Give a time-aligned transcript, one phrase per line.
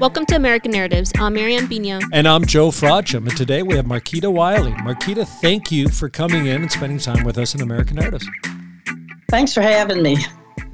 [0.00, 1.12] Welcome to American Narratives.
[1.18, 2.00] I'm Marianne Pino.
[2.10, 3.28] And I'm Joe Frodsham.
[3.28, 4.72] And today we have Marquita Wiley.
[4.72, 8.26] Marquita, thank you for coming in and spending time with us in American Narratives.
[9.28, 10.16] Thanks for having me.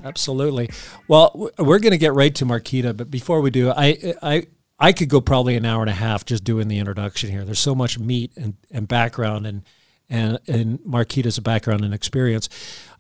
[0.05, 0.71] Absolutely.
[1.09, 4.47] Well, we're going to get right to Marquita, but before we do, I, I,
[4.79, 7.45] I could go probably an hour and a half just doing the introduction here.
[7.45, 9.65] There's so much meat and, and background and
[10.09, 12.49] and, and Marquita's background and experience.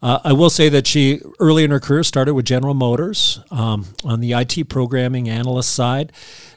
[0.02, 3.86] Uh, I will say that she early in her career started with General Motors um,
[4.04, 6.12] on the IT programming analyst side.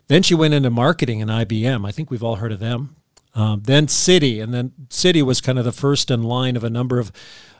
[0.07, 1.87] Then she went into marketing in IBM.
[1.87, 2.95] I think we've all heard of them.
[3.35, 6.69] Um, then Citi, and then Citi was kind of the first in line of a
[6.69, 7.11] number of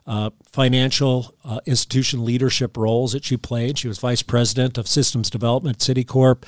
[0.08, 3.78] uh, financial uh, institution leadership roles that she played.
[3.78, 6.44] She was vice president of systems development Citicorp.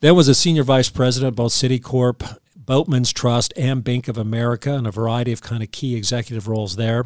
[0.00, 2.38] Then was a senior vice president both Citicorp
[2.72, 6.76] Boatmen's Trust and Bank of America and a variety of kind of key executive roles
[6.76, 7.04] there.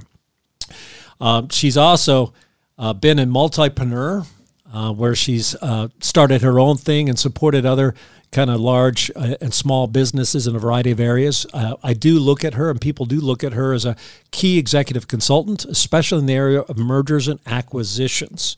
[1.20, 2.32] Um, she's also
[2.78, 4.28] uh, been a multipreneur,
[4.72, 7.96] uh, where she's uh, started her own thing and supported other
[8.30, 11.46] kind of large uh, and small businesses in a variety of areas.
[11.52, 13.96] Uh, I do look at her, and people do look at her as a
[14.30, 18.56] key executive consultant, especially in the area of mergers and acquisitions.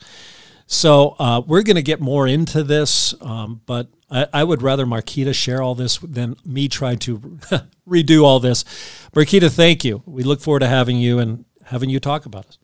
[0.71, 4.85] So uh, we're going to get more into this, um, but I, I, would rather
[4.85, 7.19] Marquita share all this than me try to
[7.89, 8.65] redo all this.
[9.15, 10.03] Marquita, thank you.
[10.05, 12.59] We look forward to having you and having you talk about it.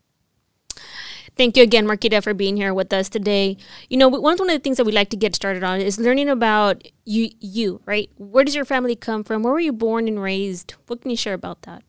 [1.35, 3.57] Thank you again, Marquita, for being here with us today.
[3.89, 6.29] You know, one of the things that we like to get started on is learning
[6.29, 8.11] about you, you, right?
[8.17, 9.41] Where does your family come from?
[9.41, 10.75] Where were you born and raised?
[10.85, 11.81] What can you share about that?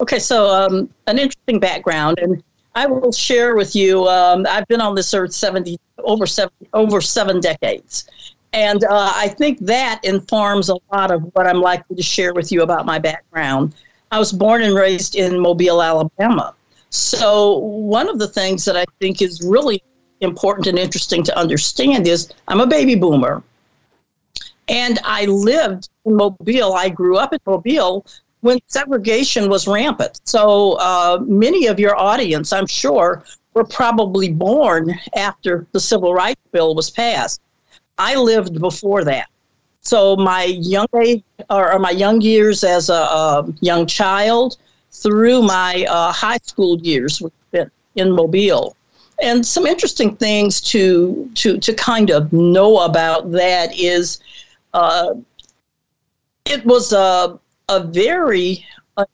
[0.00, 2.42] Okay, so um, an interesting background, and
[2.78, 4.06] I will share with you.
[4.06, 8.08] Um, I've been on this earth seventy over seven over seven decades,
[8.52, 12.52] and uh, I think that informs a lot of what I'm likely to share with
[12.52, 13.74] you about my background.
[14.12, 16.54] I was born and raised in Mobile, Alabama.
[16.90, 19.82] So, one of the things that I think is really
[20.20, 23.42] important and interesting to understand is I'm a baby boomer.
[24.68, 26.74] And I lived in Mobile.
[26.74, 28.06] I grew up in Mobile
[28.40, 30.20] when segregation was rampant.
[30.24, 36.40] So, uh, many of your audience, I'm sure, were probably born after the Civil Rights
[36.52, 37.40] Bill was passed.
[37.98, 39.28] I lived before that.
[39.80, 44.58] So my young age, or, my young years as a, a young child,
[44.92, 47.22] through my uh, high school years
[47.94, 48.76] in Mobile.
[49.20, 54.20] And some interesting things to to to kind of know about that is,
[54.74, 55.14] uh,
[56.44, 57.38] it was a
[57.68, 58.64] a very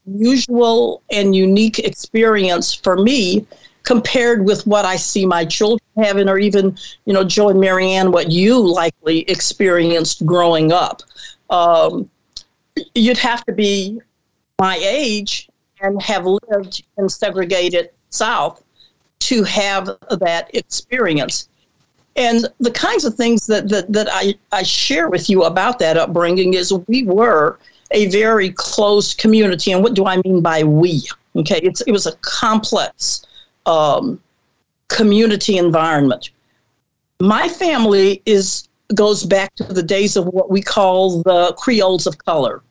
[0.07, 3.47] unusual and unique experience for me
[3.83, 8.11] compared with what I see my children having, or even, you know, Joe and Marianne,
[8.11, 11.03] what you likely experienced growing up.
[11.51, 12.09] Um,
[12.95, 14.01] you'd have to be
[14.59, 15.49] my age
[15.81, 18.65] and have lived in segregated South
[19.21, 19.87] to have
[20.21, 21.49] that experience.
[22.17, 25.97] And the kinds of things that, that, that I, I share with you about that
[25.97, 27.59] upbringing is we were
[27.94, 29.72] a very close community.
[29.72, 31.03] And what do I mean by we?
[31.37, 33.25] Okay, it's, it was a complex
[33.66, 34.21] um,
[34.88, 36.31] community environment.
[37.21, 42.19] My family is goes back to the days of what we call the Creoles of
[42.19, 42.62] color.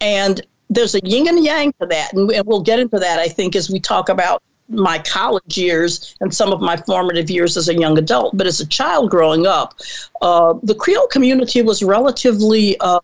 [0.00, 2.12] And there's a yin and yang to that.
[2.12, 6.34] And we'll get into that, I think, as we talk about my college years and
[6.34, 8.36] some of my formative years as a young adult.
[8.36, 9.78] But as a child growing up,
[10.22, 13.00] uh, the Creole community was relatively uh,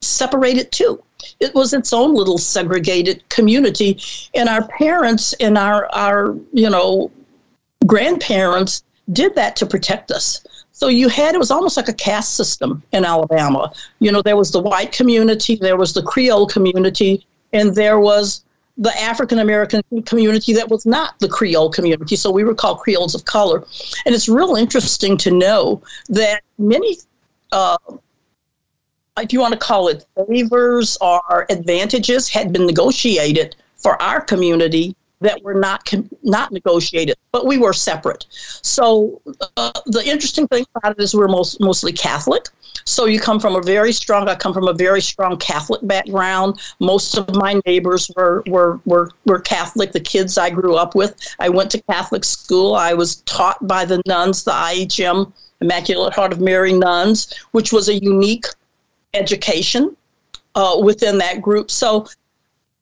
[0.00, 1.02] separated too.
[1.40, 4.00] It was its own little segregated community,
[4.34, 7.10] and our parents and our our you know
[7.86, 10.44] grandparents did that to protect us.
[10.72, 13.72] So you had it was almost like a caste system in Alabama.
[13.98, 18.44] You know, there was the white community, there was the Creole community, and there was
[18.78, 22.16] the African American community that was not the Creole community.
[22.16, 23.66] So we were called Creoles of color.
[24.06, 26.96] And it's real interesting to know that many
[27.52, 27.76] uh,
[29.22, 34.94] if you want to call it favors or advantages, had been negotiated for our community
[35.20, 35.92] that were not
[36.22, 38.26] not negotiated, but we were separate.
[38.62, 39.20] So
[39.56, 42.48] uh, the interesting thing about it is we're most, mostly Catholic.
[42.84, 44.28] So you come from a very strong.
[44.28, 46.60] I come from a very strong Catholic background.
[46.78, 49.92] Most of my neighbors were were were, were Catholic.
[49.92, 52.74] The kids I grew up with, I went to Catholic school.
[52.74, 57.88] I was taught by the nuns, the IHM Immaculate Heart of Mary nuns, which was
[57.88, 58.46] a unique
[59.14, 59.96] education
[60.54, 61.70] uh, within that group.
[61.70, 62.06] So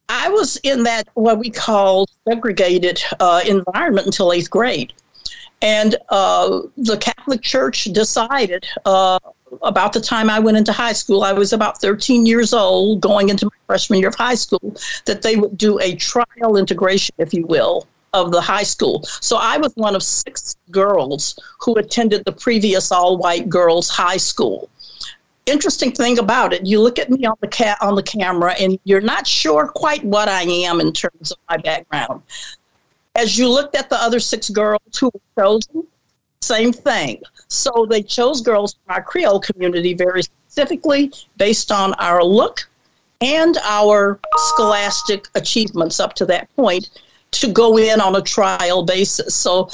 [0.08, 4.92] I was in that what we call segregated uh, environment until eighth grade.
[5.60, 9.18] And uh, the Catholic Church decided uh,
[9.62, 13.28] about the time I went into high school, I was about 13 years old, going
[13.28, 14.76] into my freshman year of high school,
[15.06, 19.02] that they would do a trial integration, if you will, of the high school.
[19.02, 24.16] So I was one of six girls who attended the previous all white girls' high
[24.16, 24.70] school.
[25.48, 28.78] Interesting thing about it, you look at me on the ca- on the camera and
[28.84, 32.22] you're not sure quite what I am in terms of my background.
[33.14, 35.86] As you looked at the other six girls who were chosen,
[36.42, 37.22] same thing.
[37.48, 42.68] So they chose girls from our Creole community very specifically based on our look
[43.20, 46.90] and our scholastic achievements up to that point
[47.30, 49.34] to go in on a trial basis.
[49.34, 49.70] So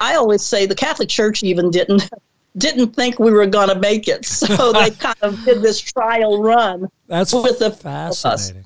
[0.00, 2.10] I always say the Catholic Church even didn't
[2.56, 6.42] didn't think we were going to make it, so they kind of did this trial
[6.42, 6.88] run.
[7.06, 8.64] That's with the fascinating.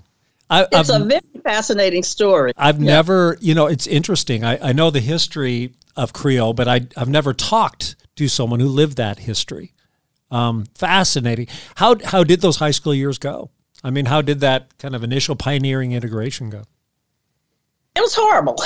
[0.48, 2.52] I, it's I've, a very fascinating story.
[2.56, 2.86] I've yeah.
[2.86, 4.44] never, you know, it's interesting.
[4.44, 8.68] I, I know the history of Creole, but I, I've never talked to someone who
[8.68, 9.72] lived that history.
[10.30, 11.46] Um, fascinating.
[11.76, 13.50] How how did those high school years go?
[13.84, 16.64] I mean, how did that kind of initial pioneering integration go?
[17.96, 18.56] It was horrible.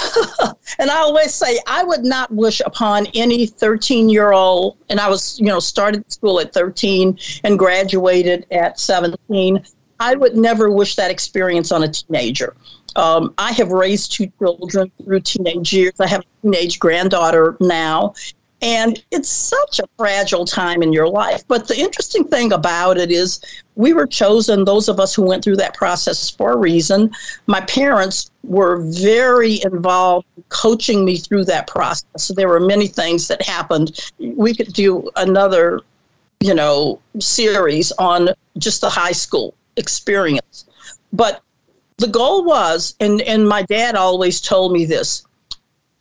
[0.81, 5.09] and I always say I would not wish upon any 13 year old, and I
[5.09, 9.65] was, you know, started school at 13 and graduated at 17.
[10.01, 12.57] I would never wish that experience on a teenager.
[12.97, 15.93] Um, I have raised two children through teenage years.
[16.01, 18.15] I have a teenage granddaughter now,
[18.63, 21.43] and it's such a fragile time in your life.
[21.49, 23.41] But the interesting thing about it is,
[23.77, 27.11] we were chosen, those of us who went through that process, for a reason.
[27.47, 32.29] My parents were very involved coaching me through that process.
[32.29, 34.11] There were many things that happened.
[34.19, 35.81] We could do another,
[36.41, 40.67] you know, series on just the high school experience.
[41.13, 41.43] But
[41.97, 45.25] the goal was, and, and my dad always told me this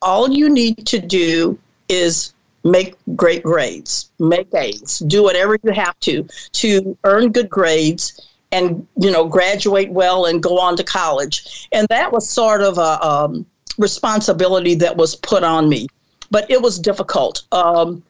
[0.01, 1.59] all you need to do
[1.89, 2.33] is
[2.63, 8.85] make great grades, make A's, do whatever you have to to earn good grades and
[8.97, 11.67] you know graduate well and go on to college.
[11.71, 13.45] And that was sort of a um,
[13.77, 15.87] responsibility that was put on me,
[16.31, 17.43] but it was difficult.
[17.51, 18.03] Um,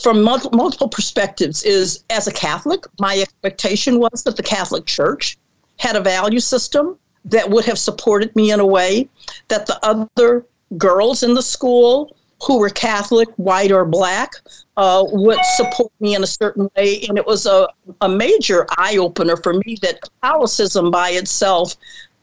[0.00, 5.36] from multiple perspectives is as a catholic my expectation was that the catholic church
[5.78, 9.08] had a value system that would have supported me in a way
[9.48, 10.46] that the other
[10.78, 14.32] girls in the school who were Catholic, white or black,
[14.76, 17.04] uh, would support me in a certain way.
[17.08, 17.68] And it was a,
[18.00, 21.76] a major eye opener for me that Catholicism by itself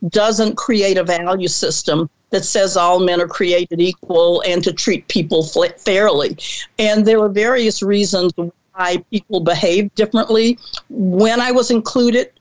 [0.09, 5.07] doesn't create a value system that says all men are created equal and to treat
[5.07, 5.43] people
[5.77, 6.37] fairly.
[6.77, 12.31] And there were various reasons why people behaved differently when I was included,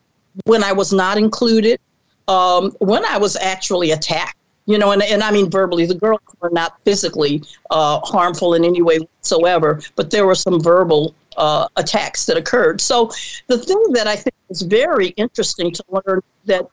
[0.44, 1.80] when I was not included,
[2.26, 4.37] um, when I was actually attacked
[4.68, 8.66] you know, and, and I mean verbally, the girls were not physically uh, harmful in
[8.66, 12.82] any way whatsoever, but there were some verbal uh, attacks that occurred.
[12.82, 13.10] So
[13.46, 16.68] the thing that I think is very interesting to learn that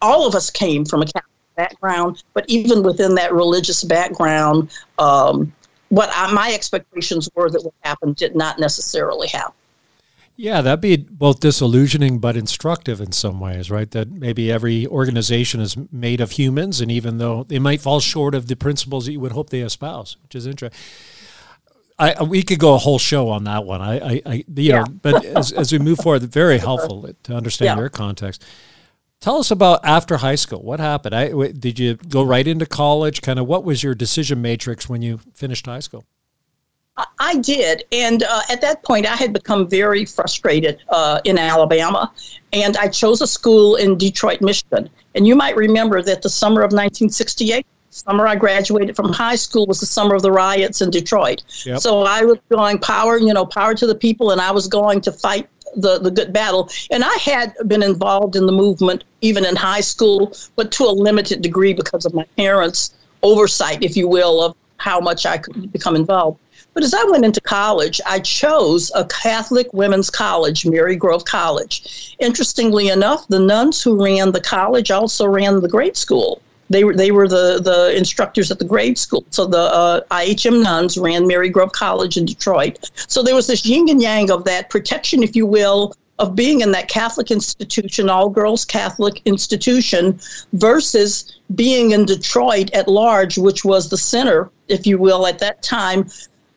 [0.00, 1.24] all of us came from a Catholic
[1.56, 4.70] background, but even within that religious background,
[5.00, 5.52] um,
[5.88, 9.54] what I, my expectations were that would happen did not necessarily happen.
[10.40, 13.90] Yeah, that'd be both disillusioning but instructive in some ways, right?
[13.90, 18.34] That maybe every organization is made of humans, and even though they might fall short
[18.34, 20.80] of the principles that you would hope they espouse, which is interesting.
[21.98, 23.82] I, uh, we could go a whole show on that one.
[23.82, 24.78] I, I, I you yeah.
[24.78, 27.78] know, but as, as we move forward, very helpful to understand yeah.
[27.78, 28.42] your context.
[29.20, 30.62] Tell us about after high school.
[30.62, 31.14] What happened?
[31.14, 33.20] I, did you go right into college?
[33.20, 36.06] Kind of what was your decision matrix when you finished high school?
[37.18, 37.84] I did.
[37.92, 42.12] And uh, at that point, I had become very frustrated uh, in Alabama.
[42.52, 44.88] And I chose a school in Detroit, Michigan.
[45.14, 49.66] And you might remember that the summer of 1968, summer I graduated from high school,
[49.66, 51.42] was the summer of the riots in Detroit.
[51.64, 51.80] Yep.
[51.80, 55.00] So I was going power, you know, power to the people, and I was going
[55.02, 56.68] to fight the, the good battle.
[56.90, 60.90] And I had been involved in the movement even in high school, but to a
[60.90, 65.70] limited degree because of my parents' oversight, if you will, of how much I could
[65.72, 66.38] become involved.
[66.80, 72.16] But as I went into college, I chose a Catholic women's college, Marygrove College.
[72.20, 76.40] Interestingly enough, the nuns who ran the college also ran the grade school.
[76.70, 79.26] They were they were the the instructors at the grade school.
[79.28, 82.90] So the uh, IHM nuns ran Marygrove College in Detroit.
[83.08, 86.62] So there was this yin and yang of that protection, if you will, of being
[86.62, 90.18] in that Catholic institution, all girls Catholic institution,
[90.54, 95.62] versus being in Detroit at large, which was the center, if you will, at that
[95.62, 96.08] time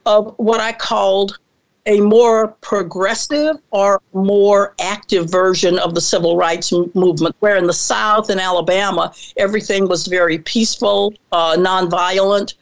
[0.05, 1.39] of what I called
[1.85, 7.73] a more progressive or more active version of the civil rights movement, where in the
[7.73, 12.53] South in Alabama, everything was very peaceful, uh, nonviolent.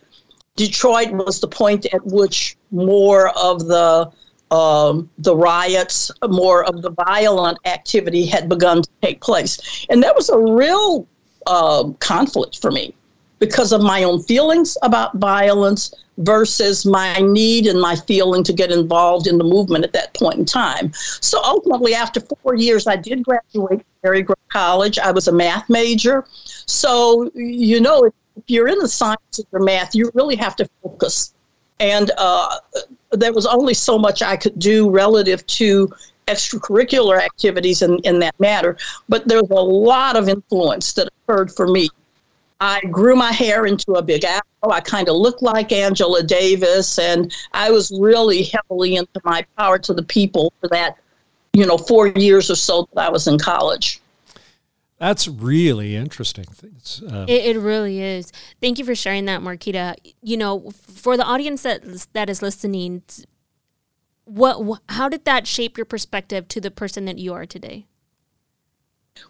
[0.56, 4.12] Detroit was the point at which more of the
[4.50, 10.14] um, the riots, more of the violent activity had begun to take place, and that
[10.14, 11.08] was a real
[11.48, 12.94] uh, conflict for me
[13.42, 18.72] because of my own feelings about violence versus my need and my feeling to get
[18.72, 20.94] involved in the movement at that point in time.
[20.94, 25.00] So ultimately, after four years, I did graduate from Marygrove College.
[25.00, 26.24] I was a math major.
[26.68, 28.14] So, you know, if
[28.46, 31.34] you're in the sciences or math, you really have to focus.
[31.80, 32.60] And uh,
[33.12, 35.92] there was only so much I could do relative to
[36.28, 38.78] extracurricular activities in, in that matter.
[39.10, 41.90] But there was a lot of influence that occurred for me
[42.62, 44.70] I grew my hair into a big afro.
[44.70, 49.80] I kind of looked like Angela Davis, and I was really heavily into my power
[49.80, 50.98] to the people for that,
[51.54, 54.00] you know, four years or so that I was in college.
[55.00, 56.46] That's really interesting.
[57.12, 58.32] Uh, it, it, really is.
[58.62, 59.96] Thank you for sharing that, Marquita.
[60.22, 61.82] You know, for the audience that
[62.14, 63.02] that is listening,
[64.26, 67.88] what how did that shape your perspective to the person that you are today?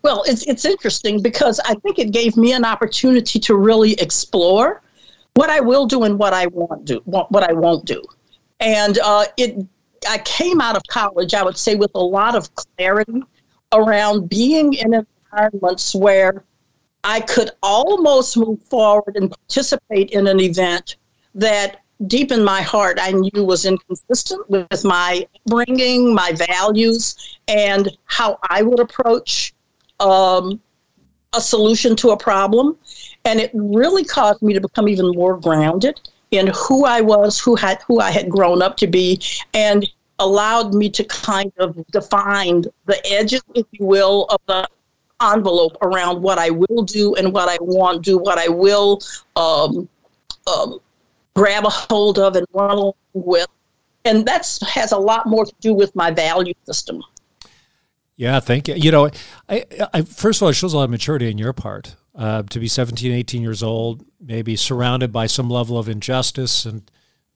[0.04, 4.82] Well, it's it's interesting because I think it gave me an opportunity to really explore
[5.36, 8.04] what I will do and what I won't do, what I won't do,
[8.60, 9.66] and uh, it.
[10.10, 13.22] I came out of college, I would say, with a lot of clarity
[13.72, 16.44] around being in environments where
[17.04, 20.96] I could almost move forward and participate in an event
[21.36, 27.96] that deep in my heart I knew was inconsistent with my bringing, my values, and
[28.06, 29.54] how I would approach
[30.02, 30.60] um,
[31.34, 32.78] a solution to a problem.
[33.24, 36.00] And it really caused me to become even more grounded
[36.32, 39.22] in who I was, who had who I had grown up to be,
[39.54, 39.88] and
[40.20, 44.68] allowed me to kind of define the edges, if you will, of the
[45.22, 49.02] envelope around what I will do and what I want to do, what I will
[49.36, 49.88] um,
[50.48, 50.80] um,
[51.36, 53.48] grab a hold of and run along with.
[54.06, 57.04] And that has a lot more to do with my value system.
[58.22, 58.76] Yeah, thank you.
[58.76, 59.10] You know,
[59.50, 62.44] I, I first of all, it shows a lot of maturity on your part uh,
[62.44, 66.84] to be 17, 18 years old, maybe surrounded by some level of injustice and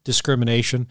[0.03, 0.87] discrimination,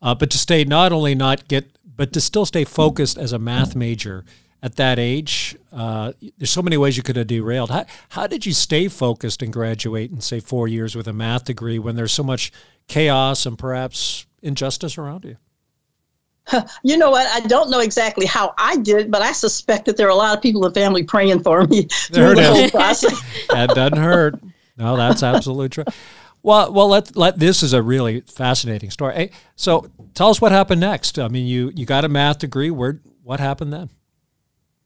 [0.00, 3.38] uh, but to stay not only not get, but to still stay focused as a
[3.38, 4.24] math major
[4.62, 5.54] at that age.
[5.70, 7.70] Uh, there's so many ways you could have derailed.
[7.70, 11.44] How, how did you stay focused and graduate in say four years with a math
[11.44, 12.50] degree when there's so much
[12.88, 15.36] chaos and perhaps injustice around you?
[16.82, 17.26] you know what?
[17.26, 20.36] I don't know exactly how I did, but I suspect that there are a lot
[20.36, 23.46] of people in the family praying for me through the whole process.
[23.50, 24.40] that doesn't hurt.
[24.76, 25.84] No, that's absolutely true.
[26.42, 29.14] Well, well, let let this is a really fascinating story.
[29.14, 31.18] Hey, so, tell us what happened next.
[31.18, 32.70] I mean, you you got a math degree.
[32.70, 33.88] Where what happened then?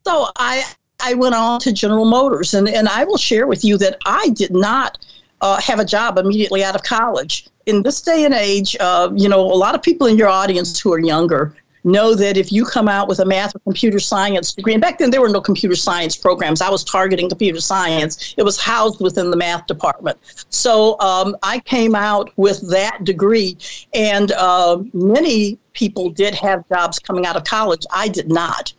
[0.07, 0.65] So I
[1.01, 4.29] I went on to General Motors, and and I will share with you that I
[4.31, 4.99] did not
[5.41, 7.49] uh, have a job immediately out of college.
[7.67, 10.79] In this day and age, uh, you know, a lot of people in your audience
[10.81, 11.55] who are younger
[11.85, 14.99] know that if you come out with a math or computer science degree, and back
[14.99, 19.01] then there were no computer science programs, I was targeting computer science, it was housed
[19.01, 20.19] within the math department.
[20.51, 23.57] So um, I came out with that degree,
[23.95, 27.85] and uh, many people did have jobs coming out of college.
[27.93, 28.73] I did not.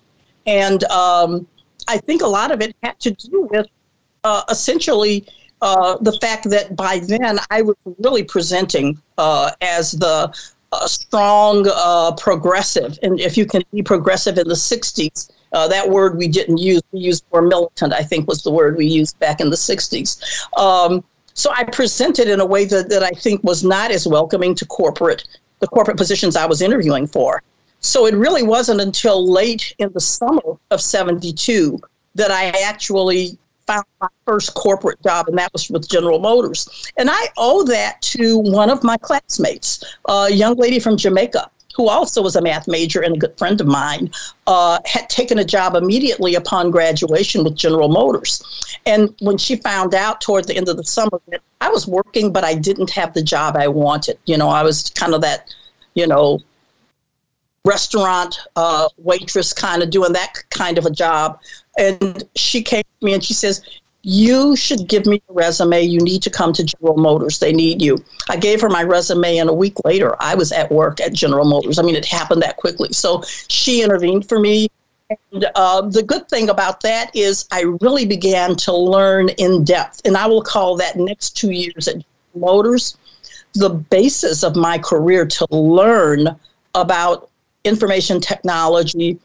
[0.45, 1.47] And um,
[1.87, 3.67] I think a lot of it had to do with
[4.23, 5.25] uh, essentially
[5.61, 10.33] uh, the fact that by then I was really presenting uh, as the
[10.71, 12.97] uh, strong uh, progressive.
[13.01, 16.81] And if you can be progressive in the 60s, uh, that word we didn't use,
[16.91, 20.21] we used more militant, I think was the word we used back in the 60s.
[20.57, 24.53] Um, so I presented in a way that, that I think was not as welcoming
[24.55, 25.27] to corporate,
[25.59, 27.41] the corporate positions I was interviewing for.
[27.79, 31.79] So it really wasn't until late in the summer of 72
[32.15, 33.37] that I actually
[33.69, 36.91] found my first corporate job, and that was with General Motors.
[36.97, 41.87] And I owe that to one of my classmates, a young lady from Jamaica who
[41.87, 44.11] also was a math major and a good friend of mine,
[44.47, 48.43] uh, had taken a job immediately upon graduation with General Motors.
[48.85, 52.33] And when she found out toward the end of the summer that I was working,
[52.33, 55.55] but I didn't have the job I wanted, you know, I was kind of that,
[55.93, 56.41] you know,
[57.63, 61.39] restaurant uh, waitress kind of doing that kind of a job.
[61.79, 63.63] And she came to me and she says,
[64.01, 65.81] you should give me a resume.
[65.81, 67.39] You need to come to General Motors.
[67.39, 67.97] They need you.
[68.29, 71.45] I gave her my resume, and a week later, I was at work at General
[71.45, 71.79] Motors.
[71.79, 72.93] I mean, it happened that quickly.
[72.93, 74.69] So she intervened for me.
[75.09, 80.01] And uh, the good thing about that is I really began to learn in depth.
[80.05, 82.05] And I will call that next two years at General
[82.35, 82.97] Motors
[83.53, 86.27] the basis of my career to learn
[86.75, 87.29] about
[87.63, 89.19] information technology,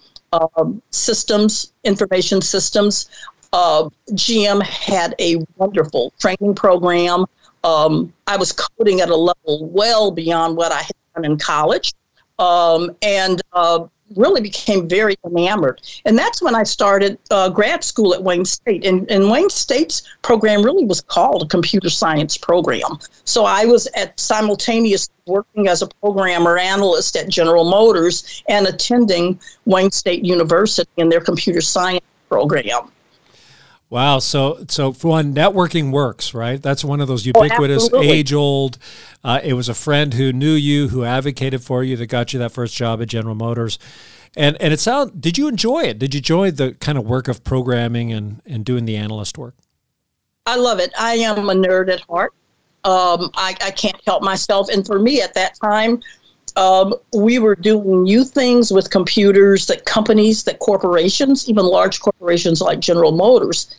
[0.57, 3.09] um, systems, information systems.
[3.53, 7.25] Uh, GM had a wonderful training program.
[7.63, 11.93] Um, I was coding at a level well beyond what I had done in college.
[12.39, 15.81] Um, and uh, really became very enamored.
[16.05, 18.85] And that's when I started uh, grad school at Wayne State.
[18.85, 22.99] And, and Wayne State's program really was called a computer science program.
[23.25, 29.41] So I was at simultaneously working as a programmer analyst at General Motors and attending
[29.65, 32.91] Wayne State University in their computer science program.
[33.91, 34.19] Wow.
[34.19, 36.61] So, so for one, networking works, right?
[36.61, 38.79] That's one of those oh, ubiquitous, oh, age old.
[39.23, 42.39] Uh, it was a friend who knew you, who advocated for you, that got you
[42.41, 43.79] that first job at General Motors.
[44.37, 45.21] And and it sound.
[45.21, 45.99] Did you enjoy it?
[46.01, 49.55] Did you enjoy the kind of work of programming and and doing the analyst work?
[50.47, 50.93] I love it.
[50.99, 52.35] I am a nerd at heart.
[52.85, 54.69] Um, I, I can't help myself.
[54.69, 56.03] And for me at that time,
[56.57, 62.61] um, we were doing new things with computers that companies, that corporations, even large corporations
[62.61, 63.75] like General Motors,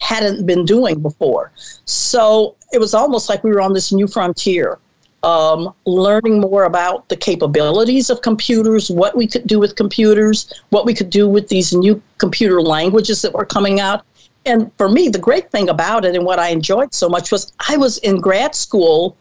[0.00, 1.52] hadn't been doing before.
[1.84, 4.78] So it was almost like we were on this new frontier,
[5.22, 10.84] um, learning more about the capabilities of computers, what we could do with computers, what
[10.84, 14.04] we could do with these new computer languages that were coming out.
[14.46, 17.52] And for me, the great thing about it and what I enjoyed so much was
[17.68, 19.16] I was in grad school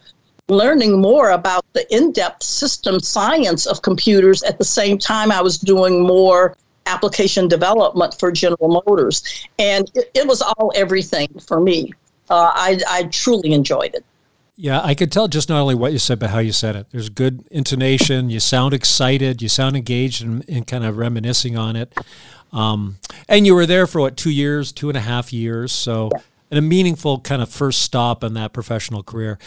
[0.50, 5.42] learning more about the in depth system science of computers at the same time I
[5.42, 9.46] was doing more application development for General Motors.
[9.60, 11.94] And it, it was all everything for me.
[12.30, 14.06] Uh, I, I truly enjoyed it.
[14.60, 16.88] Yeah, I could tell just not only what you said, but how you said it.
[16.90, 18.32] There's good intonation.
[18.32, 19.42] You sound excited.
[19.42, 21.94] You sound engaged and, and kind of reminiscing on it.
[22.52, 22.98] Um,
[23.30, 25.72] and you were there for what, two years, two and a half years.
[25.72, 26.22] So, yeah.
[26.50, 29.38] and a meaningful kind of first stop in that professional career.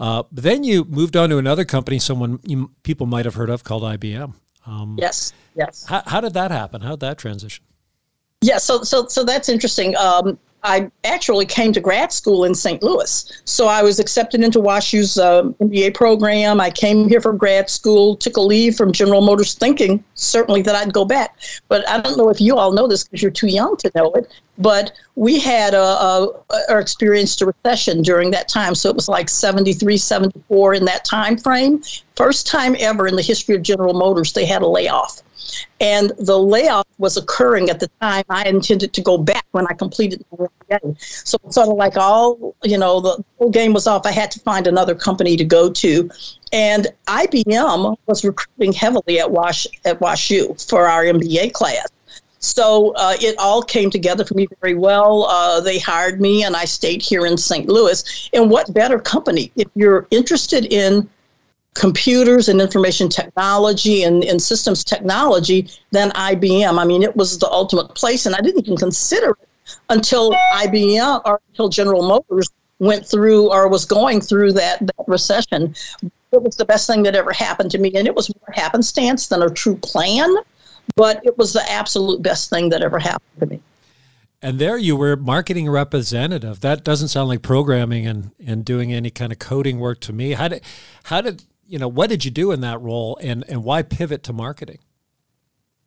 [0.00, 3.50] Uh, but then you moved on to another company, someone you, people might have heard
[3.50, 4.32] of called IBM.
[4.66, 5.84] Um, yes, yes.
[5.86, 6.80] How, how, did that happen?
[6.80, 7.64] How did that transition?
[8.40, 9.94] Yeah, so so so that's interesting.
[9.96, 12.82] Um, I actually came to grad school in St.
[12.82, 13.40] Louis.
[13.44, 16.60] So I was accepted into WashU's uh, MBA program.
[16.60, 20.74] I came here for grad school, took a leave from General Motors, thinking certainly that
[20.74, 21.38] I'd go back.
[21.68, 24.12] But I don't know if you all know this because you're too young to know
[24.12, 24.30] it.
[24.58, 26.28] But we had a, a,
[26.68, 28.74] or experienced a recession during that time.
[28.74, 31.82] So it was like 73, 74 in that time frame.
[32.16, 35.22] First time ever in the history of General Motors, they had a layoff.
[35.80, 39.72] And the layoff was occurring at the time I intended to go back when I
[39.72, 41.00] completed my MBA.
[41.00, 44.06] So sort of like all, you know, the whole game was off.
[44.06, 46.10] I had to find another company to go to.
[46.52, 51.88] And IBM was recruiting heavily at Wash at WashU for our MBA class.
[52.40, 55.24] So uh, it all came together for me very well.
[55.24, 57.68] Uh, they hired me, and I stayed here in St.
[57.68, 58.30] Louis.
[58.32, 59.52] And what better company?
[59.56, 61.08] If you're interested in
[61.74, 66.78] computers and information technology and, and systems technology than IBM.
[66.78, 69.48] I mean, it was the ultimate place, and I didn't even consider it
[69.88, 75.74] until IBM or until General Motors went through or was going through that, that recession.
[76.32, 79.28] It was the best thing that ever happened to me, and it was more happenstance
[79.28, 80.34] than a true plan,
[80.96, 83.60] but it was the absolute best thing that ever happened to me.
[84.42, 86.60] And there you were marketing representative.
[86.60, 90.32] That doesn't sound like programming and, and doing any kind of coding work to me.
[90.32, 90.62] How did
[91.04, 94.24] how did you know, what did you do in that role and, and why pivot
[94.24, 94.78] to marketing?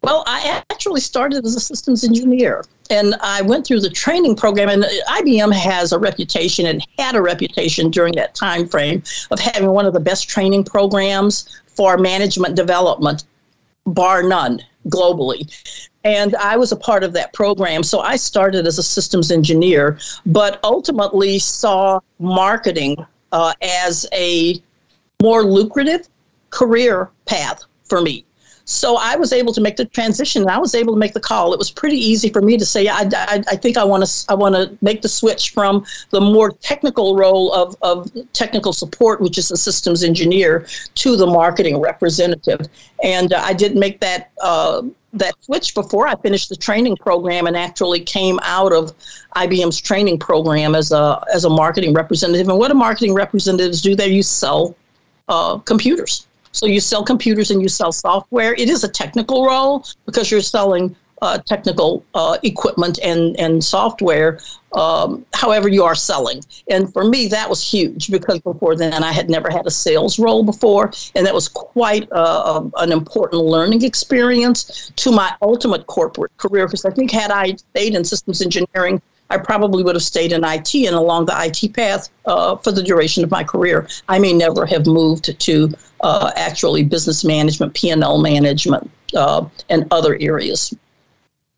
[0.01, 4.69] Well, I actually started as a systems engineer and I went through the training program
[4.69, 9.71] and IBM has a reputation and had a reputation during that time frame of having
[9.71, 13.25] one of the best training programs for management development
[13.85, 15.53] bar none globally.
[16.05, 17.83] And I was a part of that program.
[17.83, 24.61] So I started as a systems engineer, but ultimately saw marketing uh, as a
[25.23, 26.07] more lucrative
[26.49, 28.25] career path for me.
[28.65, 30.47] So I was able to make the transition.
[30.47, 31.53] I was able to make the call.
[31.53, 34.25] It was pretty easy for me to say, I, I, I think I want to
[34.29, 39.19] I want to make the switch from the more technical role of, of technical support,
[39.19, 42.61] which is a systems engineer, to the marketing representative.
[43.03, 44.83] And uh, I did make that uh,
[45.13, 48.93] that switch before I finished the training program and actually came out of
[49.35, 52.47] IBM's training program as a as a marketing representative.
[52.47, 53.93] And what do marketing representatives do?
[53.93, 54.73] They you sell
[55.27, 56.27] uh, computers.
[56.51, 58.53] So you sell computers and you sell software.
[58.53, 64.39] It is a technical role because you're selling uh, technical uh, equipment and, and software.
[64.73, 66.43] Um, however, you are selling.
[66.69, 70.19] And for me, that was huge because before then I had never had a sales
[70.19, 70.91] role before.
[71.15, 76.83] And that was quite uh, an important learning experience to my ultimate corporate career because
[76.83, 79.01] I think had I stayed in systems engineering,
[79.33, 82.83] I probably would have stayed in IT and along the IT path uh, for the
[82.83, 83.87] duration of my career.
[84.07, 85.69] I may never have moved to
[86.01, 90.73] uh, actually business management, P&L management, uh, and other areas.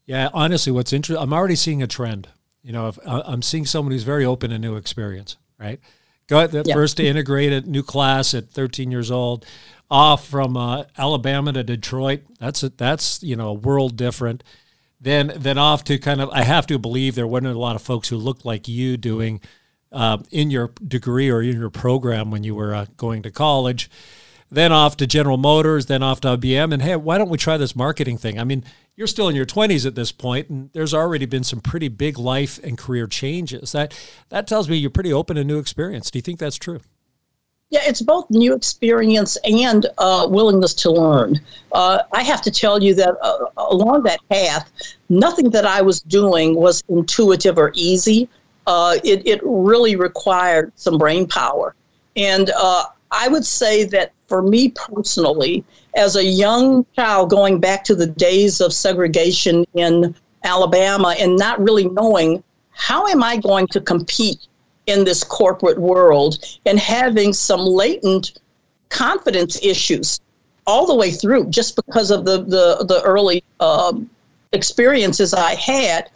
[0.06, 2.30] Yeah, honestly, what's interesting, I'm already seeing a trend.
[2.64, 5.80] You know, if, uh, I'm seeing someone who's very open to new experience, right?
[6.28, 6.74] Got the yeah.
[6.74, 9.46] first to integrate a new class at 13 years old.
[9.92, 12.22] off from uh, Alabama to Detroit.
[12.40, 14.44] That's a, that's you know a world different.
[15.06, 17.84] Then then off to kind of I have to believe there weren't a lot of
[17.84, 19.40] folks who looked like you doing
[19.92, 23.88] uh, in your degree or in your program when you were uh, going to college.
[24.50, 27.56] Then off to General Motors, then off to IBM, and hey, why don't we try
[27.56, 28.40] this marketing thing?
[28.40, 28.64] I mean,
[28.96, 32.18] you're still in your 20s at this point, and there's already been some pretty big
[32.18, 33.74] life and career changes.
[33.74, 33.96] That
[34.30, 36.10] that tells me you're pretty open to new experience.
[36.10, 36.80] Do you think that's true?
[37.76, 41.42] Yeah, it's both new experience and uh, willingness to learn.
[41.74, 44.72] Uh, I have to tell you that uh, along that path,
[45.10, 48.30] nothing that I was doing was intuitive or easy.
[48.66, 51.76] Uh, it, it really required some brain power.
[52.16, 55.66] And uh, I would say that for me personally,
[55.98, 61.60] as a young child going back to the days of segregation in Alabama and not
[61.60, 64.48] really knowing how am I going to compete
[64.88, 68.40] in this corporate world and having some latent
[68.90, 70.20] confidence issues
[70.68, 74.10] all the way through just because of the the, the early um,
[74.52, 76.10] experiences I had.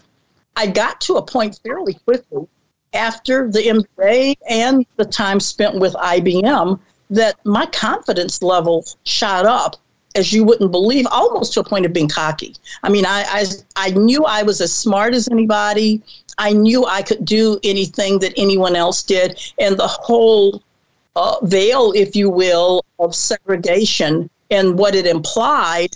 [0.55, 2.47] I got to a point fairly quickly
[2.93, 6.79] after the MBA and the time spent with IBM
[7.11, 9.77] that my confidence level shot up
[10.15, 12.55] as you wouldn't believe, almost to a point of being cocky.
[12.83, 16.01] I mean, I, I, I knew I was as smart as anybody.
[16.39, 19.39] I knew I could do anything that anyone else did.
[19.59, 20.63] And the whole
[21.15, 25.89] uh, veil, if you will, of segregation and what it implied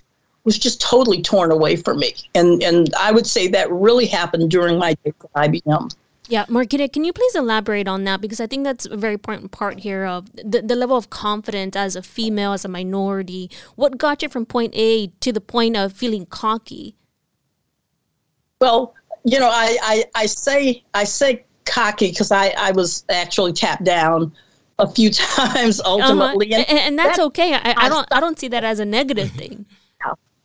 [0.43, 2.13] was just totally torn away from me.
[2.35, 5.95] And, and I would say that really happened during my days at IBM.
[6.27, 8.21] Yeah, Marquita, can you please elaborate on that?
[8.21, 11.75] Because I think that's a very important part here of the, the level of confidence
[11.75, 13.49] as a female, as a minority.
[13.75, 16.95] What got you from point A to the point of feeling cocky?
[18.59, 23.53] Well, you know, I, I, I say I say cocky because I, I was actually
[23.53, 24.31] tapped down
[24.79, 26.65] a few times ultimately, uh-huh.
[26.67, 27.53] and, and, that's that, okay.
[27.53, 29.65] I, I, don't I don't see that as a negative thing.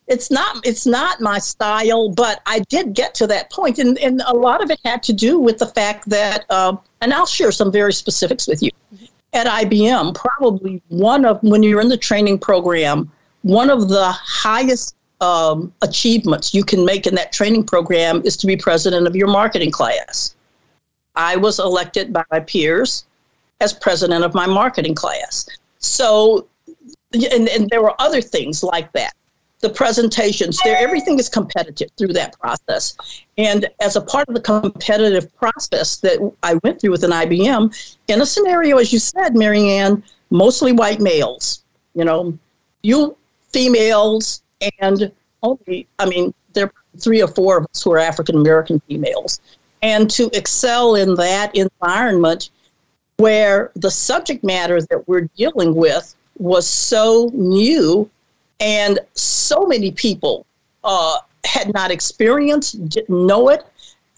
[0.09, 4.23] It's not it's not my style, but I did get to that point, and and
[4.27, 7.53] a lot of it had to do with the fact that, um, and I'll share
[7.53, 8.71] some very specifics with you.
[9.35, 13.13] At IBM, probably one of when you're in the training program,
[13.43, 18.47] one of the highest um, achievements you can make in that training program is to
[18.47, 20.35] be president of your marketing class.
[21.15, 23.07] I was elected by my peers
[23.61, 25.49] as president of my marketing class.
[25.79, 26.47] So,
[27.13, 29.15] and, and there were other things like that.
[29.61, 32.95] The presentations, there, everything is competitive through that process.
[33.39, 37.97] And as a part of the competitive process that I went through with an IBM,
[38.07, 42.39] in a scenario, as you said, Marianne, mostly white males, you know,
[42.85, 43.17] you
[43.51, 44.43] females
[44.81, 48.81] and only, I mean, there are three or four of us who are African American
[48.81, 49.41] females.
[49.83, 52.51] And to excel in that environment
[53.19, 58.09] where the subject matter that we're dealing with was so new
[58.61, 60.47] and so many people
[60.85, 63.65] uh, had not experienced, didn't know it.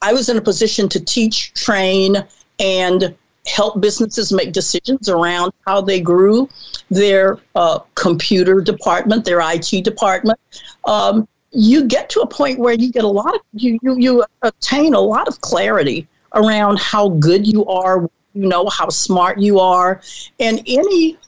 [0.02, 2.16] I was in a position to teach, train,
[2.58, 3.14] and
[3.46, 6.48] help businesses make decisions around how they grew
[6.90, 10.38] their uh, computer department, their IT department.
[10.84, 14.24] Um, you get to a point where you get a lot of you, you you
[14.42, 19.58] obtain a lot of clarity around how good you are you know how smart you
[19.58, 20.00] are
[20.38, 21.18] and any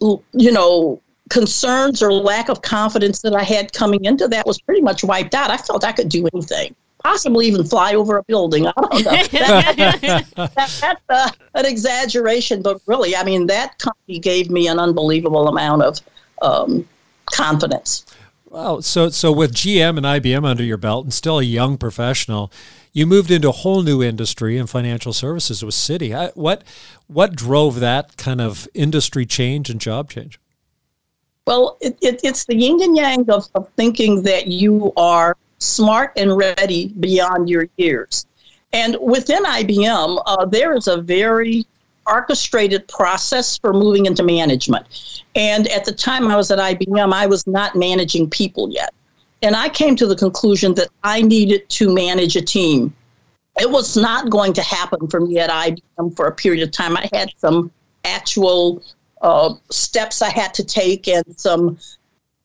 [0.00, 4.80] you know concerns or lack of confidence that i had coming into that was pretty
[4.80, 8.66] much wiped out i felt i could do anything possibly even fly over a building.
[8.66, 9.10] I don't know.
[9.10, 14.78] that, that, that's uh, an exaggeration, but really, I mean, that company gave me an
[14.78, 16.00] unbelievable amount of
[16.42, 16.88] um,
[17.26, 18.06] confidence.
[18.50, 18.80] Wow.
[18.80, 22.50] So, so with GM and IBM under your belt and still a young professional,
[22.92, 26.34] you moved into a whole new industry in financial services with Citi.
[26.34, 26.64] What,
[27.06, 30.40] what drove that kind of industry change and job change?
[31.46, 36.12] Well, it, it, it's the yin and yang of, of thinking that you are smart
[36.16, 38.26] and ready beyond your years.
[38.72, 41.66] And within IBM, uh, there is a very
[42.06, 44.86] orchestrated process for moving into management.
[45.34, 48.92] And at the time I was at IBM, I was not managing people yet.
[49.42, 52.94] And I came to the conclusion that I needed to manage a team.
[53.60, 56.96] It was not going to happen for me at IBM for a period of time.
[56.96, 57.70] I had some
[58.04, 58.82] actual
[59.22, 61.78] uh, steps I had to take and some,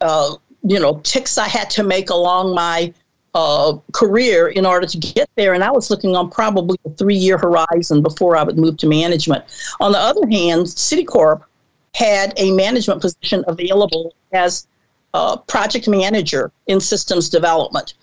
[0.01, 2.93] uh, you know, ticks I had to make along my
[3.35, 5.53] uh, career in order to get there.
[5.53, 8.87] And I was looking on probably a three year horizon before I would move to
[8.87, 9.43] management.
[9.79, 11.43] On the other hand, Citicorp
[11.95, 14.67] had a management position available as
[15.47, 17.93] project manager in systems development.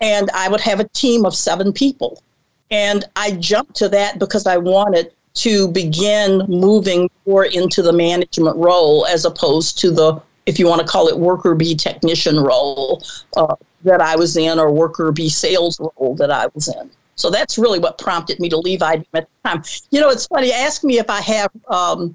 [0.00, 2.22] And I would have a team of seven people.
[2.70, 8.56] And I jumped to that because I wanted to begin moving more into the management
[8.56, 13.02] role as opposed to the, if you want to call it, worker bee technician role
[13.36, 16.90] uh, that I was in or worker bee sales role that I was in.
[17.16, 19.62] So that's really what prompted me to leave IBM at the time.
[19.90, 20.52] You know, it's funny.
[20.52, 22.14] Ask me if I have um,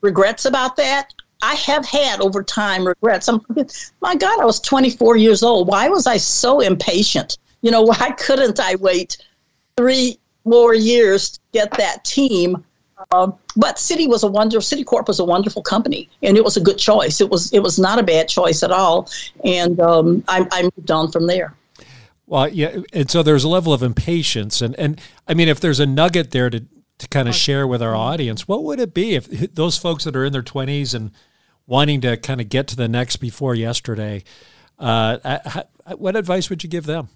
[0.00, 1.12] regrets about that.
[1.42, 3.28] I have had over time regrets.
[3.28, 3.40] I'm,
[4.00, 5.68] my God, I was 24 years old.
[5.68, 7.38] Why was I so impatient?
[7.62, 9.18] You know, why couldn't I wait
[9.76, 12.64] three more years to get that team?
[13.12, 14.58] Um, but Citi was a wonder.
[14.58, 17.20] Citicorp was a wonderful company, and it was a good choice.
[17.20, 19.08] It was it was not a bad choice at all,
[19.44, 21.54] and um, I, I moved on from there.
[22.26, 25.80] Well, yeah, and so there's a level of impatience, and and I mean, if there's
[25.80, 26.64] a nugget there to
[26.98, 30.16] to kind of share with our audience, what would it be if those folks that
[30.16, 31.12] are in their 20s and
[31.66, 34.24] wanting to kind of get to the next before yesterday,
[34.80, 35.18] uh,
[35.96, 37.08] what advice would you give them?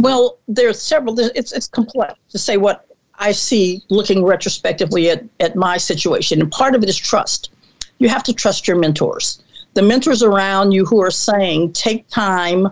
[0.00, 1.18] Well, there's several.
[1.18, 2.86] It's it's complex to say what
[3.22, 7.50] I see looking retrospectively at, at my situation, and part of it is trust.
[7.98, 9.42] You have to trust your mentors,
[9.74, 12.68] the mentors around you who are saying, "Take time,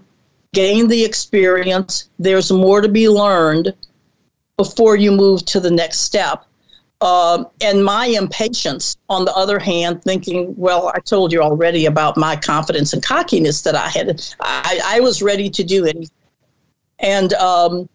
[0.52, 2.08] gain the experience.
[2.18, 3.74] There's more to be learned."
[4.60, 6.44] before you move to the next step.
[7.00, 12.18] Uh, and my impatience, on the other hand, thinking, well, I told you already about
[12.18, 14.22] my confidence and cockiness that I had.
[14.40, 16.10] I, I was ready to do anything.
[16.98, 17.88] And um,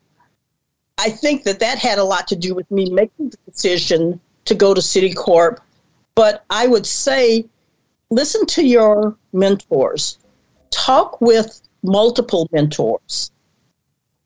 [0.97, 4.55] I think that that had a lot to do with me making the decision to
[4.55, 5.59] go to Citicorp.
[6.15, 7.45] But I would say,
[8.09, 10.17] listen to your mentors,
[10.71, 13.31] talk with multiple mentors,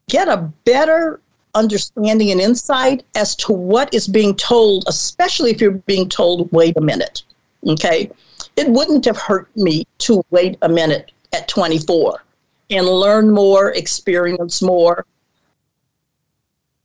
[0.08, 1.20] get a better
[1.56, 6.78] understanding and insight as to what is being told, especially if you're being told, wait
[6.78, 7.24] a minute.
[7.68, 8.12] Okay.
[8.56, 12.24] It wouldn't have hurt me to wait a minute at 24
[12.70, 15.06] and learn more, experience more.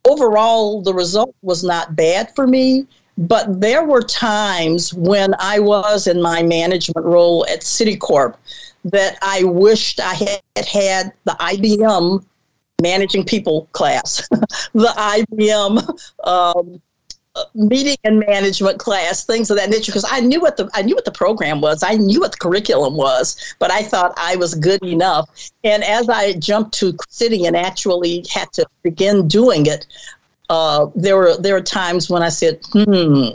[0.07, 2.87] Overall, the result was not bad for me,
[3.17, 8.37] but there were times when I was in my management role at Citicorp
[8.85, 12.25] that I wished I had had the IBM
[12.83, 14.29] managing people class,
[14.75, 16.83] the IBM um,
[17.55, 19.91] meeting and management class, things of that nature.
[19.91, 22.39] Because I knew what the I knew what the program was, I knew what the
[22.39, 25.29] curriculum was, but I thought I was good enough.
[25.65, 29.87] And as I jumped to Citi and actually had to begin doing it,
[30.51, 33.31] uh, there were there were times when I said, "Hmm,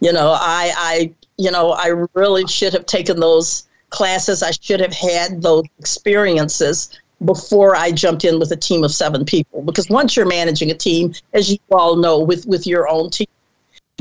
[0.00, 4.80] you know, I I you know I really should have taken those." classes i should
[4.80, 9.62] have had those experiences before I jumped in with a team of seven people.
[9.62, 13.26] Because once you're managing a team, as you all know, with, with your own team,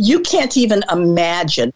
[0.01, 1.71] you can't even imagine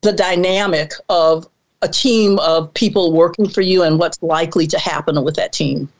[0.00, 1.46] the dynamic of
[1.82, 5.90] a team of people working for you and what's likely to happen with that team.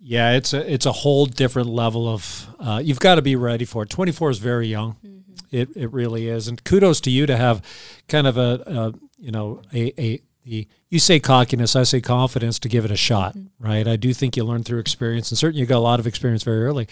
[0.00, 2.46] Yeah, it's a it's a whole different level of.
[2.60, 3.90] Uh, you've got to be ready for it.
[3.90, 4.96] Twenty four is very young.
[5.04, 5.40] Mm-hmm.
[5.50, 7.60] It it really is, and kudos to you to have
[8.06, 12.60] kind of a, a you know a, a the you say cockiness, I say confidence
[12.60, 13.66] to give it a shot, mm-hmm.
[13.66, 13.88] right?
[13.88, 16.44] I do think you learn through experience, and certainly you got a lot of experience
[16.44, 16.86] very early.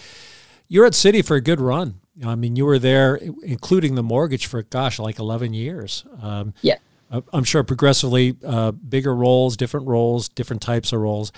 [0.67, 2.01] You're at Citi for a good run.
[2.23, 6.05] I mean, you were there, including the mortgage, for gosh, like 11 years.
[6.21, 6.77] Um, yeah,
[7.31, 11.31] I'm sure progressively uh, bigger roles, different roles, different types of roles.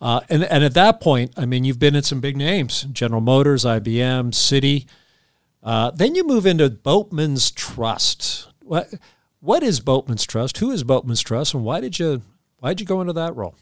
[0.00, 3.20] Uh, and and at that point, I mean, you've been in some big names: General
[3.20, 4.86] Motors, IBM, Citi.
[5.62, 8.48] Uh, then you move into Boatmen's Trust.
[8.60, 8.94] What
[9.40, 10.58] what is Boatmen's Trust?
[10.58, 12.22] Who is Boatmen's Trust, and why did you
[12.58, 13.56] why did you go into that role?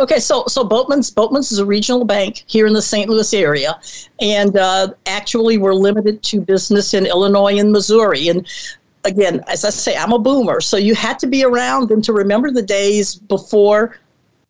[0.00, 3.10] Okay, so so Boatmen's Boatmen's is a regional bank here in the St.
[3.10, 3.80] Louis area,
[4.20, 8.28] and uh, actually we're limited to business in Illinois and Missouri.
[8.28, 8.46] And
[9.04, 12.12] again, as I say, I'm a boomer, so you had to be around and to
[12.12, 13.98] remember the days before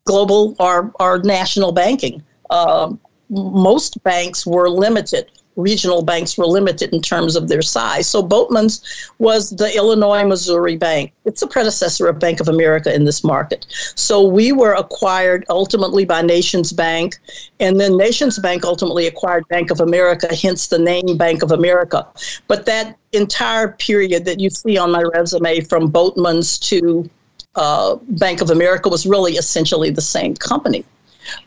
[0.05, 2.21] global or, or national banking.
[2.51, 8.07] Um, most banks were limited regional banks were limited in terms of their size.
[8.07, 11.11] So Boatmen's was the Illinois Missouri Bank.
[11.25, 13.65] It's a predecessor of Bank of America in this market.
[13.95, 17.19] So we were acquired ultimately by NationsBank,
[17.59, 22.07] and then NationsBank ultimately acquired Bank of America, hence the name Bank of America.
[22.47, 27.09] But that entire period that you see on my resume from Boatmen's to
[27.55, 30.85] uh, Bank of America was really essentially the same company.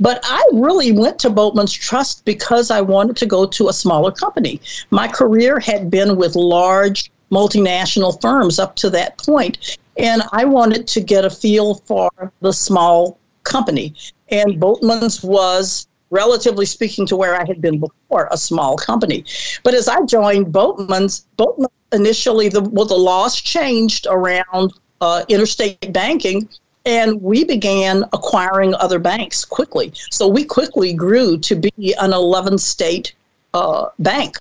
[0.00, 4.12] But I really went to Boatmen's Trust because I wanted to go to a smaller
[4.12, 4.60] company.
[4.90, 10.86] My career had been with large multinational firms up to that point, and I wanted
[10.88, 13.94] to get a feel for the small company.
[14.28, 19.24] And Boatmen's was relatively speaking to where I had been before, a small company.
[19.64, 25.92] But as I joined Boatmen's, Boatman initially the well the laws changed around uh, interstate
[25.92, 26.48] banking,
[26.84, 29.92] and we began acquiring other banks quickly.
[30.10, 33.14] So we quickly grew to be an 11 state
[33.54, 34.36] uh, bank.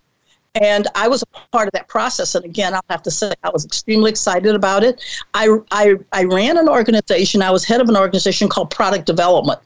[0.56, 2.36] And I was a part of that process.
[2.36, 5.02] And again, I'll have to say I was extremely excited about it.
[5.34, 9.60] I, I, I ran an organization, I was head of an organization called Product Development.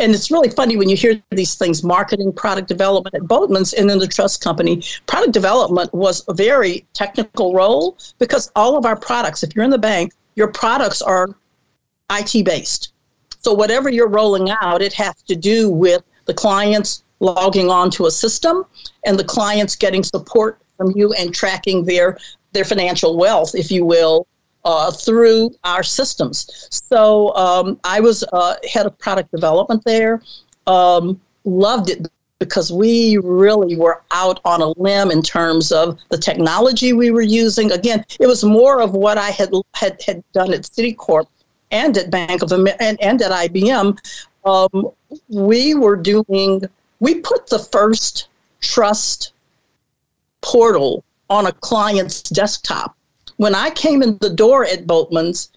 [0.00, 3.88] And it's really funny when you hear these things marketing, product development at Boatmen's and
[3.88, 4.82] then the trust company.
[5.06, 9.70] Product development was a very technical role because all of our products, if you're in
[9.70, 11.28] the bank, your products are
[12.10, 12.92] IT based.
[13.40, 18.10] So whatever you're rolling out, it has to do with the clients logging onto a
[18.10, 18.64] system
[19.04, 22.18] and the clients getting support from you and tracking their
[22.52, 24.26] their financial wealth, if you will,
[24.64, 26.68] uh, through our systems.
[26.70, 30.22] So um, I was uh, head of product development there.
[30.66, 32.06] Um, loved it
[32.38, 37.22] because we really were out on a limb in terms of the technology we were
[37.22, 37.72] using.
[37.72, 41.26] Again, it was more of what I had had, had done at Citicorp
[41.74, 43.98] and at Bank of America and, and at IBM.
[44.44, 44.90] Um,
[45.28, 46.62] we were doing
[47.00, 48.28] we put the first
[48.60, 49.32] trust
[50.40, 52.96] portal on a client's desktop.
[53.36, 55.50] When I came in the door at Boatmen's,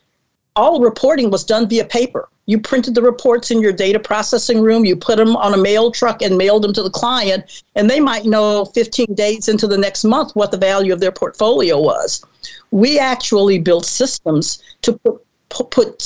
[0.56, 2.28] all reporting was done via paper.
[2.48, 5.92] You printed the reports in your data processing room, you put them on a mail
[5.92, 9.78] truck and mailed them to the client, and they might know 15 days into the
[9.78, 12.26] next month what the value of their portfolio was.
[12.72, 16.02] We actually built systems to put, put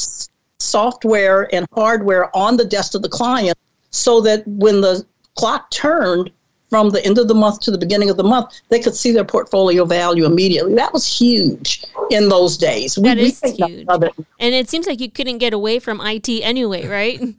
[0.60, 3.58] software and hardware on the desk of the client
[3.90, 6.32] so that when the clock turned
[6.70, 9.12] from the end of the month to the beginning of the month, they could see
[9.12, 10.74] their portfolio value immediately.
[10.74, 12.96] That was huge in those days.
[12.96, 13.86] That we, is we huge.
[13.90, 14.14] It.
[14.40, 17.22] And it seems like you couldn't get away from IT anyway, right?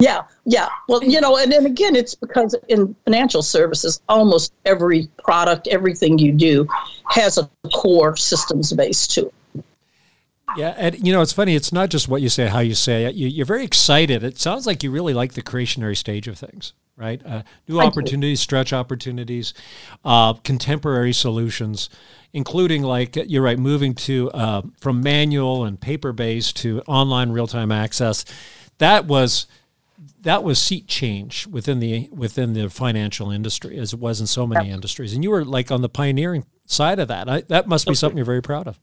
[0.00, 0.68] Yeah, yeah.
[0.88, 6.20] Well, you know, and then again, it's because in financial services, almost every product, everything
[6.20, 6.68] you do
[7.08, 9.34] has a core systems base to it.
[10.56, 11.54] Yeah, and you know it's funny.
[11.54, 13.14] It's not just what you say, how you say it.
[13.14, 14.24] You, are very excited.
[14.24, 17.24] It sounds like you really like the creationary stage of things right?
[17.24, 19.54] Uh, new opportunities, stretch opportunities,
[20.04, 21.88] uh, contemporary solutions,
[22.32, 27.46] including like you're right, moving to uh, from manual and paper based to online real
[27.46, 28.24] time access.
[28.78, 29.46] That was
[30.20, 34.46] that was seat change within the within the financial industry, as it was in so
[34.46, 35.14] many industries.
[35.14, 37.28] And you were like on the pioneering side of that.
[37.28, 38.78] I, that must be something you're very proud of.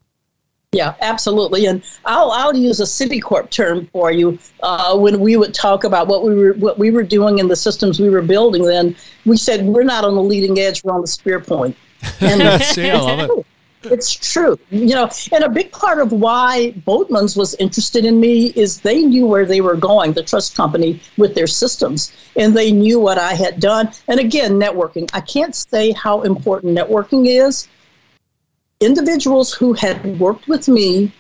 [0.76, 1.68] Yeah, absolutely.
[1.68, 4.38] And I'll I'll use a Citicorp term for you.
[4.62, 7.56] Uh, when we would talk about what we were what we were doing in the
[7.56, 8.94] systems we were building, then
[9.26, 11.78] we said we're not on the leading edge, we're on the spear point.
[12.20, 13.46] And See, I love it.
[13.84, 14.60] It's true.
[14.70, 19.04] You know, and a big part of why Boatmen's was interested in me is they
[19.04, 22.12] knew where they were going, the trust company, with their systems.
[22.36, 23.92] And they knew what I had done.
[24.08, 25.08] And again, networking.
[25.14, 27.68] I can't say how important networking is
[28.86, 31.12] individuals who had worked with me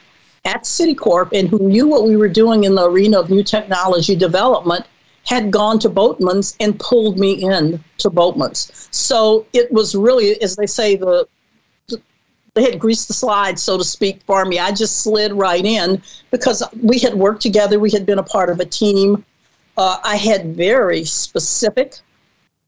[0.45, 4.15] at Citicorp and who knew what we were doing in the arena of new technology
[4.15, 4.85] development
[5.25, 8.87] had gone to Boatmen's and pulled me in to Boatmen's.
[8.91, 11.27] So it was really, as they say, the
[12.55, 14.59] they had greased the slide, so to speak, for me.
[14.59, 16.01] I just slid right in
[16.31, 17.79] because we had worked together.
[17.79, 19.25] We had been a part of a team.
[19.77, 21.99] Uh, I had very specific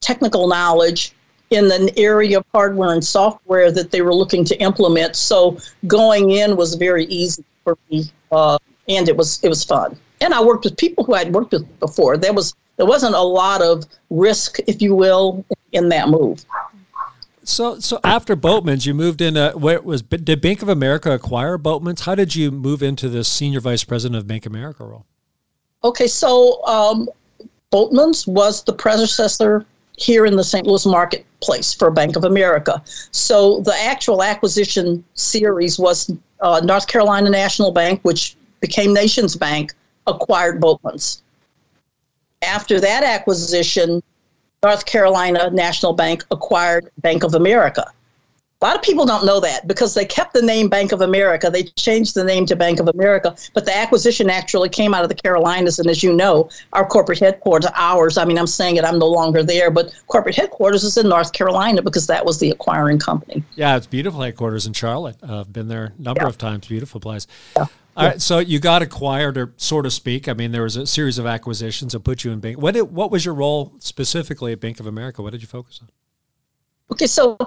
[0.02, 1.16] technical knowledge
[1.50, 5.16] in an area of hardware and software that they were looking to implement.
[5.16, 5.58] So
[5.88, 8.58] going in was very easy for me, uh,
[8.90, 9.98] and it was it was fun.
[10.22, 12.18] And I worked with people who I'd worked with before.
[12.18, 16.46] There was there wasn't a lot of risk, if you will, in that move.
[17.44, 22.02] So, so after Boatmen's, you moved into where was did Bank of America acquire Boatmen's?
[22.02, 25.06] How did you move into the senior vice president of Bank of America role?
[25.84, 27.08] Okay, so um,
[27.70, 29.66] Boatmen's was the predecessor
[29.98, 30.66] here in the St.
[30.66, 32.82] Louis marketplace for Bank of America.
[33.12, 39.72] So the actual acquisition series was uh, North Carolina National Bank, which became NationsBank,
[40.06, 41.24] acquired Boatmen's.
[42.44, 44.02] After that acquisition,
[44.64, 47.86] North Carolina National Bank acquired Bank of America.
[48.60, 51.48] A lot of people don't know that because they kept the name Bank of America.
[51.48, 55.10] They changed the name to Bank of America, but the acquisition actually came out of
[55.10, 55.78] the Carolinas.
[55.78, 59.10] And as you know, our corporate headquarters, ours, I mean, I'm saying it, I'm no
[59.10, 63.44] longer there, but corporate headquarters is in North Carolina because that was the acquiring company.
[63.56, 65.18] Yeah, it's beautiful headquarters in Charlotte.
[65.22, 66.28] Uh, I've been there a number yeah.
[66.28, 66.68] of times.
[66.68, 67.28] Beautiful place.
[67.56, 67.68] Yeah.
[67.96, 70.28] All right, so you got acquired, or so to speak.
[70.28, 72.60] I mean, there was a series of acquisitions that put you in bank.
[72.60, 75.22] What did, what was your role specifically at Bank of America?
[75.22, 75.90] What did you focus on?
[76.92, 77.38] Okay, so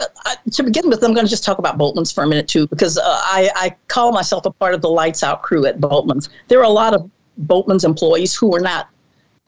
[0.00, 2.66] uh, to begin with, I'm going to just talk about Boatmen's for a minute too,
[2.66, 6.28] because uh, I, I, call myself a part of the lights out crew at Boatmen's.
[6.48, 8.88] There are a lot of Boatmen's employees who are not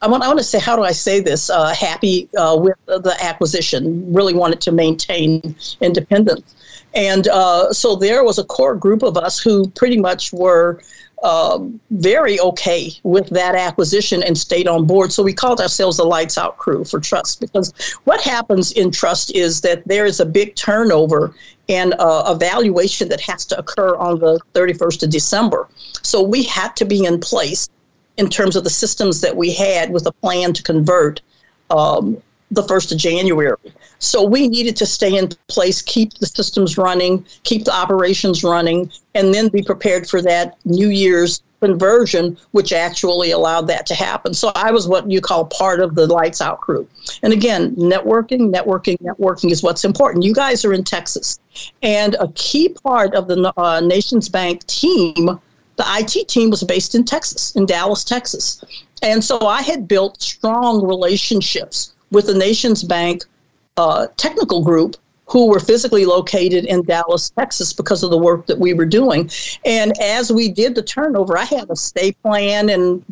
[0.03, 1.49] I want, I want to say, how do I say this?
[1.49, 6.55] Uh, happy uh, with the acquisition, really wanted to maintain independence.
[6.93, 10.81] And uh, so there was a core group of us who pretty much were
[11.23, 15.11] um, very okay with that acquisition and stayed on board.
[15.11, 19.33] So we called ourselves the lights out crew for trust because what happens in trust
[19.33, 21.33] is that there is a big turnover
[21.69, 25.67] and uh, evaluation that has to occur on the 31st of December.
[26.01, 27.69] So we had to be in place
[28.17, 31.21] in terms of the systems that we had with a plan to convert
[31.69, 32.21] um,
[32.53, 33.57] the 1st of January.
[33.99, 38.91] So we needed to stay in place, keep the systems running, keep the operations running,
[39.15, 44.33] and then be prepared for that New Year's conversion, which actually allowed that to happen.
[44.33, 46.87] So I was what you call part of the lights out crew.
[47.23, 50.25] And again, networking, networking, networking is what's important.
[50.25, 51.39] You guys are in Texas.
[51.81, 55.39] And a key part of the uh, NationsBank team
[55.75, 58.63] the IT team was based in Texas, in Dallas, Texas.
[59.01, 63.25] And so I had built strong relationships with the NationsBank
[63.77, 64.95] uh, technical group
[65.25, 69.29] who were physically located in Dallas, Texas, because of the work that we were doing.
[69.65, 73.03] And as we did the turnover, I had a stay plan, and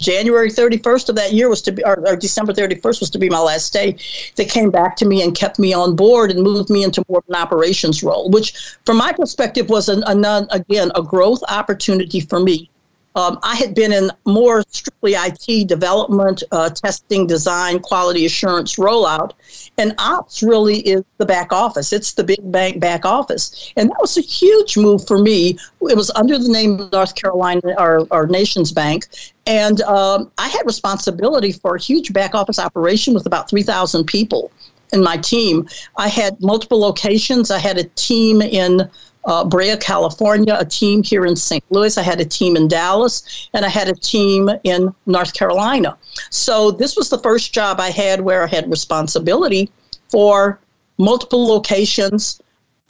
[0.00, 3.28] January 31st of that year was to be, or, or December 31st was to be
[3.28, 3.96] my last day.
[4.34, 7.18] They came back to me and kept me on board and moved me into more
[7.18, 8.54] of an operations role, which,
[8.84, 10.02] from my perspective, was an,
[10.50, 12.70] again a growth opportunity for me
[13.18, 19.32] um, I had been in more strictly IT development, uh, testing, design, quality assurance rollout.
[19.76, 21.92] And ops really is the back office.
[21.92, 23.72] It's the big bank back office.
[23.76, 25.58] And that was a huge move for me.
[25.82, 29.32] It was under the name of North Carolina, our, our NationsBank.
[29.46, 34.52] And um, I had responsibility for a huge back office operation with about 3,000 people
[34.92, 35.68] in my team.
[35.96, 37.50] I had multiple locations.
[37.50, 38.88] I had a team in
[39.24, 41.64] uh, Brea, California, a team here in St.
[41.70, 41.98] Louis.
[41.98, 45.96] I had a team in Dallas, and I had a team in North Carolina.
[46.30, 49.70] So this was the first job I had where I had responsibility
[50.08, 50.58] for
[50.98, 52.40] multiple locations,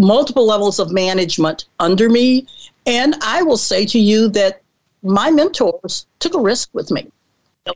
[0.01, 2.47] multiple levels of management under me.
[2.87, 4.63] And I will say to you that
[5.03, 7.09] my mentors took a risk with me.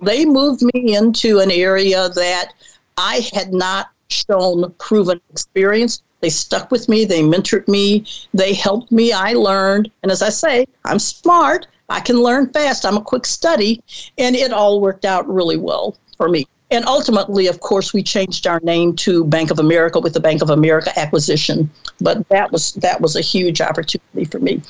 [0.00, 2.52] They moved me into an area that
[2.96, 6.02] I had not shown proven experience.
[6.22, 9.12] They stuck with me, they mentored me, they helped me.
[9.12, 9.90] I learned.
[10.02, 13.82] And as I say, I'm smart, I can learn fast, I'm a quick study,
[14.16, 16.46] and it all worked out really well for me.
[16.70, 20.40] And ultimately, of course, we changed our name to Bank of America with the Bank
[20.40, 21.68] of America acquisition.
[22.00, 24.62] But that was that was a huge opportunity for me.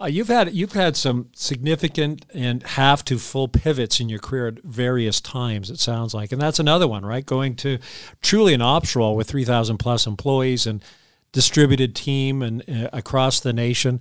[0.00, 4.46] Uh, you've had you've had some significant and half to full pivots in your career
[4.46, 5.70] at various times.
[5.70, 7.26] It sounds like, and that's another one, right?
[7.26, 7.78] Going to
[8.22, 10.84] truly an ops role with three thousand plus employees and
[11.32, 14.00] distributed team and uh, across the nation.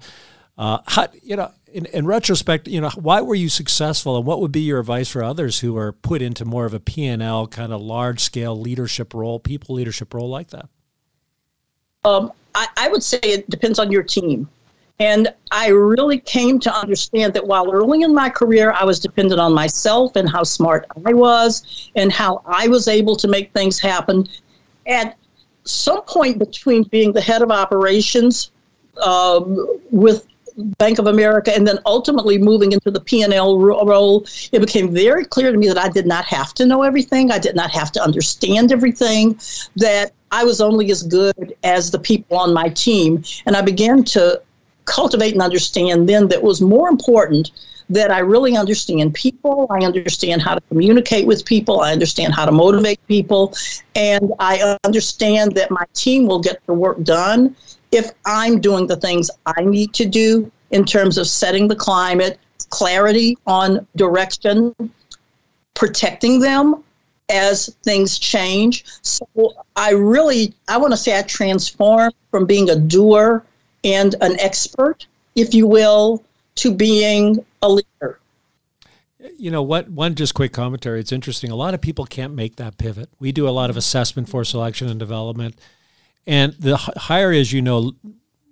[0.56, 4.40] Uh, how, you know, in, in retrospect, you know, why were you successful, and what
[4.40, 7.22] would be your advice for others who are put into more of a P and
[7.24, 10.70] L kind of large scale leadership role, people leadership role like that?
[12.06, 14.48] Um, I, I would say it depends on your team.
[15.00, 19.40] And I really came to understand that while early in my career I was dependent
[19.40, 23.80] on myself and how smart I was and how I was able to make things
[23.80, 24.28] happen,
[24.88, 25.16] at
[25.66, 28.52] some point between being the head of operations
[29.06, 30.26] um, with
[30.80, 35.52] Bank of America and then ultimately moving into the P&L role, it became very clear
[35.52, 37.32] to me that I did not have to know everything.
[37.32, 39.40] I did not have to understand everything,
[39.76, 43.24] that I was only as good as the people on my team.
[43.46, 44.42] And I began to
[44.88, 47.52] cultivate and understand then that was more important
[47.90, 49.68] that I really understand people.
[49.70, 51.82] I understand how to communicate with people.
[51.82, 53.54] I understand how to motivate people.
[53.96, 57.56] And I understand that my team will get the work done
[57.92, 62.40] if I'm doing the things I need to do in terms of setting the climate,
[62.70, 64.76] clarity on direction,
[65.74, 66.84] protecting them
[67.30, 68.86] as things change.
[69.02, 69.28] So
[69.76, 73.46] I really, I want to say I transformed from being a doer
[73.88, 76.24] and an expert, if you will,
[76.56, 78.20] to being a leader.
[79.38, 79.90] You know what?
[79.90, 81.00] One just quick commentary.
[81.00, 81.52] It's interesting.
[81.52, 83.10] A lot of people can't make that pivot.
[83.20, 85.56] We do a lot of assessment for selection and development,
[86.26, 87.94] and the higher as you know,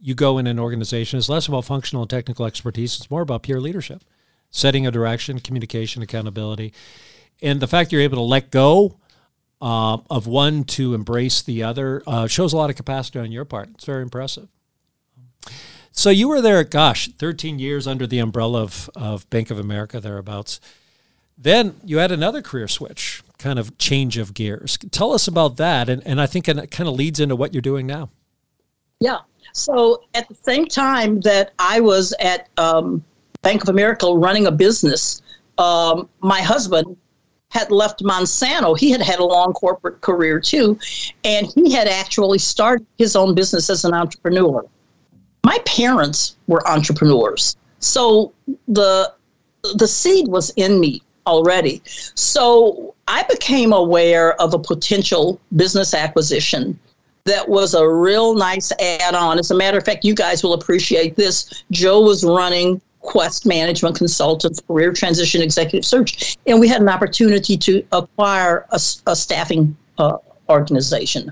[0.01, 2.97] you go in an organization, it's less about functional and technical expertise.
[2.97, 4.03] It's more about peer leadership,
[4.49, 6.73] setting a direction, communication, accountability,
[7.41, 8.97] and the fact you're able to let go
[9.61, 13.45] uh, of one to embrace the other uh, shows a lot of capacity on your
[13.45, 13.69] part.
[13.75, 14.49] It's very impressive.
[15.91, 19.99] So you were there, gosh, 13 years under the umbrella of, of Bank of America,
[19.99, 20.59] thereabouts.
[21.37, 24.77] Then you had another career switch, kind of change of gears.
[24.91, 25.89] Tell us about that.
[25.89, 28.09] And, and I think it kind of leads into what you're doing now.
[28.99, 29.19] Yeah.
[29.53, 33.03] So at the same time that I was at um,
[33.41, 35.21] Bank of America running a business,
[35.57, 36.97] um, my husband
[37.49, 38.77] had left Monsanto.
[38.77, 40.77] He had had a long corporate career too,
[41.23, 44.65] and he had actually started his own business as an entrepreneur.
[45.45, 48.33] My parents were entrepreneurs, so
[48.67, 49.13] the
[49.75, 51.83] the seed was in me already.
[51.85, 56.79] So I became aware of a potential business acquisition
[57.25, 59.37] that was a real nice add on.
[59.37, 61.63] As a matter of fact, you guys will appreciate this.
[61.69, 67.55] Joe was running Quest Management Consultants, Career Transition Executive Search, and we had an opportunity
[67.55, 70.17] to acquire a, a staffing uh,
[70.49, 71.31] organization.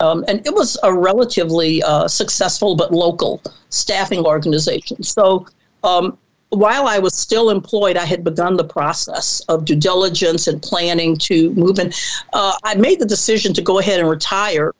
[0.00, 5.02] Um, and it was a relatively uh, successful but local staffing organization.
[5.02, 5.46] So
[5.84, 6.18] um,
[6.50, 11.16] while I was still employed, I had begun the process of due diligence and planning
[11.18, 11.92] to move in.
[12.32, 14.74] Uh, I made the decision to go ahead and retire,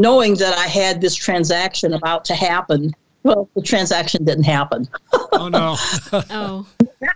[0.00, 2.92] knowing that I had this transaction about to happen.
[3.22, 4.88] Well, the transaction didn't happen.
[5.32, 5.76] oh no!
[6.30, 6.66] oh,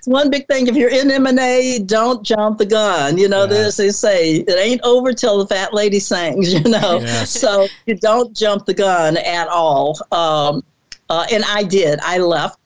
[0.01, 0.66] that's one big thing.
[0.66, 3.18] If you're in M and A, don't jump the gun.
[3.18, 6.55] You know, this they say it ain't over till the fat lady sings.
[6.61, 7.30] You know, yes.
[7.30, 9.98] so you don't jump the gun at all.
[10.11, 10.62] Um,
[11.09, 11.98] uh, and I did.
[12.03, 12.59] I left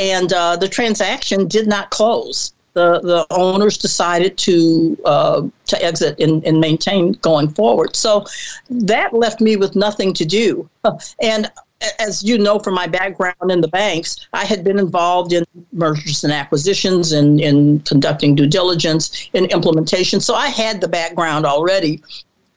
[0.00, 2.52] and uh, the transaction did not close.
[2.72, 7.94] The, the owners decided to uh, to exit and, and maintain going forward.
[7.94, 8.24] So
[8.70, 10.68] that left me with nothing to do.
[11.20, 11.50] And
[11.98, 16.24] as you know from my background in the banks, I had been involved in mergers
[16.24, 20.20] and acquisitions and in conducting due diligence and implementation.
[20.20, 22.02] So I had the background already.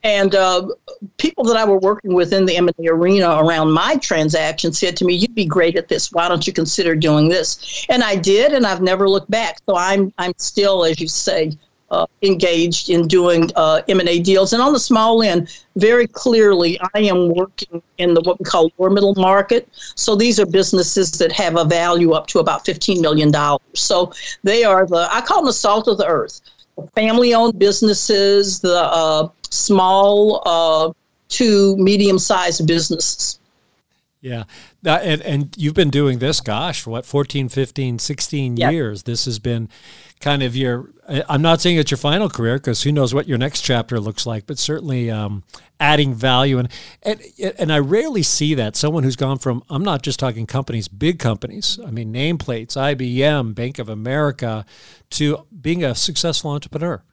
[0.05, 0.67] And uh,
[1.17, 5.05] people that I were working with in the M&A arena around my transaction said to
[5.05, 6.11] me, "You'd be great at this.
[6.11, 9.59] Why don't you consider doing this?" And I did, and I've never looked back.
[9.65, 11.53] So I'm I'm still, as you say,
[11.93, 14.53] uh, engaged in doing uh, M&A deals.
[14.53, 18.71] And on the small end, very clearly, I am working in the what we call
[18.77, 19.69] lower middle market.
[19.95, 23.31] So these are businesses that have a value up to about $15 million.
[23.73, 24.11] So
[24.43, 26.41] they are the, I call them the salt of the earth.
[26.95, 30.91] Family owned businesses, the uh, small uh,
[31.29, 33.39] to medium sized businesses.
[34.21, 34.45] Yeah.
[34.85, 38.71] And, and you've been doing this, gosh, for what, 14, 15, 16 yep.
[38.71, 39.03] years.
[39.03, 39.69] This has been
[40.23, 43.37] kind of your, I'm not saying it's your final career because who knows what your
[43.37, 45.43] next chapter looks like, but certainly um,
[45.81, 46.57] adding value.
[46.59, 46.69] And,
[47.03, 47.21] and,
[47.59, 51.19] and I rarely see that someone who's gone from, I'm not just talking companies, big
[51.19, 54.65] companies, I mean, nameplates, IBM, Bank of America,
[55.11, 57.03] to being a successful entrepreneur.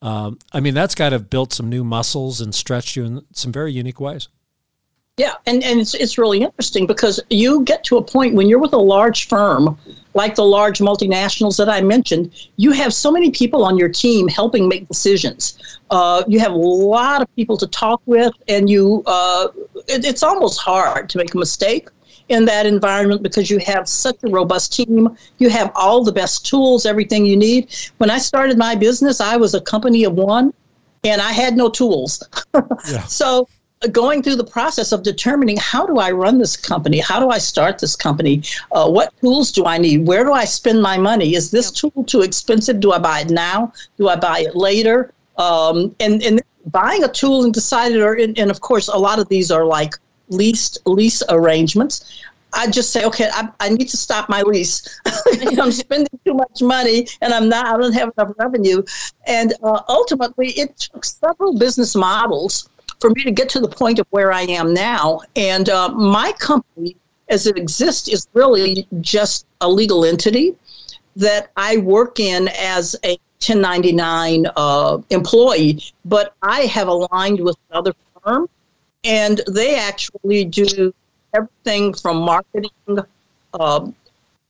[0.00, 3.26] Um, I mean, that's got to have built some new muscles and stretched you in
[3.32, 4.28] some very unique ways.
[5.16, 8.58] Yeah, and, and it's, it's really interesting because you get to a point when you're
[8.58, 9.78] with a large firm,
[10.12, 14.28] like the large multinationals that I mentioned, you have so many people on your team
[14.28, 15.78] helping make decisions.
[15.90, 19.48] Uh, you have a lot of people to talk with, and you uh,
[19.88, 21.88] it, it's almost hard to make a mistake
[22.28, 25.16] in that environment because you have such a robust team.
[25.38, 27.74] You have all the best tools, everything you need.
[27.96, 30.52] When I started my business, I was a company of one
[31.04, 32.22] and I had no tools.
[32.54, 33.04] yeah.
[33.04, 33.48] So
[33.92, 36.98] going through the process of determining how do I run this company?
[36.98, 38.42] How do I start this company?
[38.72, 40.06] Uh, what tools do I need?
[40.06, 41.34] Where do I spend my money?
[41.34, 42.80] Is this tool too expensive?
[42.80, 43.72] Do I buy it now?
[43.98, 45.12] Do I buy it later?
[45.38, 49.18] Um, and, and buying a tool and decided, or and, and of course, a lot
[49.18, 49.94] of these are like
[50.28, 52.22] lease lease arrangements.
[52.52, 55.00] I just say, okay, I, I need to stop my lease.
[55.58, 57.66] I'm spending too much money, and I'm not.
[57.66, 58.82] I don't have enough revenue.
[59.26, 62.68] And uh, ultimately, it took several business models
[63.00, 65.20] for me to get to the point of where I am now.
[65.34, 66.96] And uh, my company,
[67.28, 70.54] as it exists, is really just a legal entity
[71.16, 77.94] that I work in as a 1099 uh, employee, but I have aligned with another
[78.22, 78.48] firm
[79.04, 80.92] and they actually do
[81.32, 82.70] everything from marketing,
[83.54, 83.88] uh,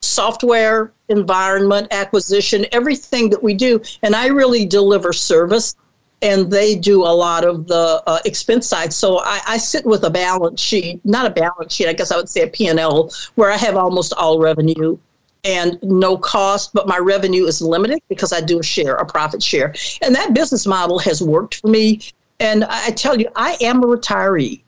[0.00, 3.80] software, environment, acquisition, everything that we do.
[4.02, 5.76] And I really deliver service,
[6.22, 8.92] and they do a lot of the uh, expense side.
[8.92, 12.16] So I, I, sit with a balance sheet, not a balance sheet, I guess I
[12.16, 14.96] would say a P&L, where I have almost all revenue
[15.44, 19.42] and no cost, but my revenue is limited because I do a share, a profit
[19.42, 19.74] share.
[20.02, 22.00] And that business model has worked for me.
[22.40, 24.62] And I tell you, I am a retiree.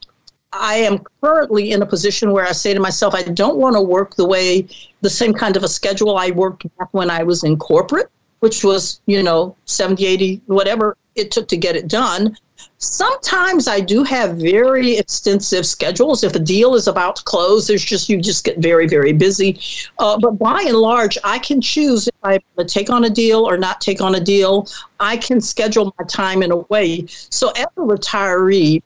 [0.53, 3.83] I am currently in a position where I say to myself, I don't want to
[3.83, 4.69] work the way,
[5.01, 8.65] the same kind of a schedule I worked back when I was in corporate, which
[8.65, 12.37] was, you know, 70, 80, whatever it took to get it done.
[12.79, 16.23] Sometimes I do have very extensive schedules.
[16.23, 19.61] If a deal is about to close, there's just you just get very very busy.
[19.99, 23.57] Uh, but by and large, I can choose if I take on a deal or
[23.57, 24.69] not take on a deal.
[25.01, 27.07] I can schedule my time in a way.
[27.09, 28.83] So as a retiree,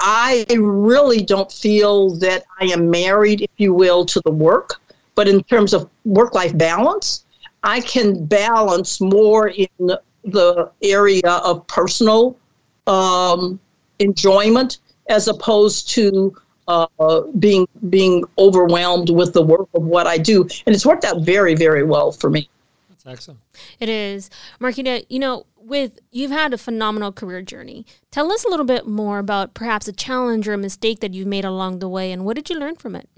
[0.00, 4.80] I really don't feel that I am married, if you will, to the work.
[5.14, 7.24] But in terms of work life balance,
[7.62, 9.68] I can balance more in
[10.24, 12.36] the area of personal
[12.86, 13.58] um,
[13.98, 16.34] enjoyment as opposed to
[16.68, 16.86] uh,
[17.38, 21.54] being being overwhelmed with the work of what I do, and it's worked out very
[21.54, 22.48] very well for me.
[22.88, 23.40] That's excellent.
[23.80, 25.04] It is, Marquita.
[25.08, 27.86] You know, with you've had a phenomenal career journey.
[28.10, 31.26] Tell us a little bit more about perhaps a challenge or a mistake that you've
[31.26, 33.08] made along the way, and what did you learn from it?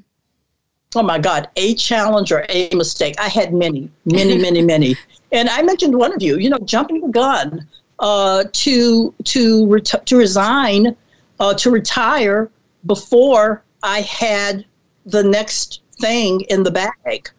[0.94, 3.14] Oh my God, a challenge or a mistake.
[3.18, 4.96] I had many, many, many, many.
[5.32, 6.38] And I mentioned one of you.
[6.38, 7.66] You know, jumping the gun
[7.98, 10.96] uh, to to ret- to resign,
[11.40, 12.50] uh, to retire
[12.86, 14.64] before I had
[15.06, 17.30] the next thing in the bag.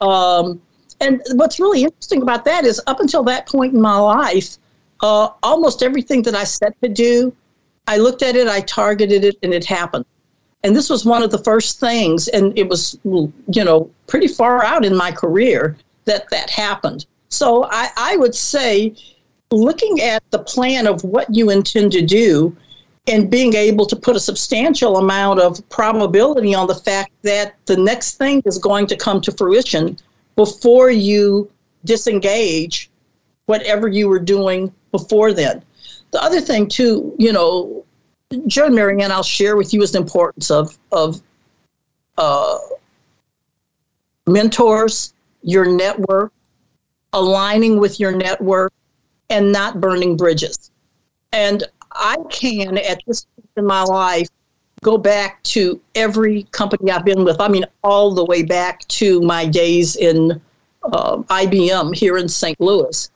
[0.00, 0.60] Um,
[1.00, 4.56] and what's really interesting about that is, up until that point in my life,
[5.00, 7.34] uh, almost everything that I set to do,
[7.88, 10.04] I looked at it, I targeted it, and it happened.
[10.64, 14.64] And this was one of the first things, and it was, you know, pretty far
[14.64, 17.06] out in my career that that happened.
[17.30, 18.94] So I, I would say,
[19.50, 22.56] looking at the plan of what you intend to do,
[23.08, 27.76] and being able to put a substantial amount of probability on the fact that the
[27.76, 29.98] next thing is going to come to fruition
[30.36, 31.50] before you
[31.84, 32.88] disengage
[33.46, 35.64] whatever you were doing before then.
[36.12, 37.84] The other thing, too, you know,
[38.46, 41.20] Joe and Marianne, I'll share with you is the importance of of
[42.18, 42.58] uh,
[44.26, 46.32] mentors, your network,
[47.12, 48.72] aligning with your network,
[49.30, 50.70] and not burning bridges.
[51.32, 54.28] And I can, at this point in my life,
[54.82, 57.40] go back to every company I've been with.
[57.40, 60.40] I mean, all the way back to my days in
[60.84, 62.60] uh, IBM here in St.
[62.60, 63.10] Louis,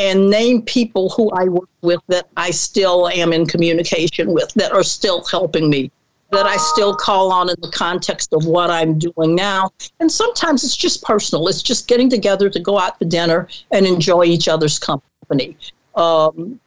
[0.00, 4.72] and name people who I work with that I still am in communication with, that
[4.72, 5.90] are still helping me,
[6.30, 9.70] that I still call on in the context of what I'm doing now.
[10.00, 13.86] And sometimes it's just personal, it's just getting together to go out for dinner and
[13.86, 15.58] enjoy each other's company.
[15.94, 16.58] Um,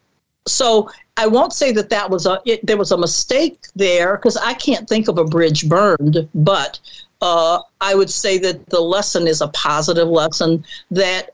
[0.46, 4.38] so I won't say that that was a it, there was a mistake there because
[4.38, 6.80] I can't think of a bridge burned, but
[7.22, 11.32] uh, I would say that the lesson is a positive lesson that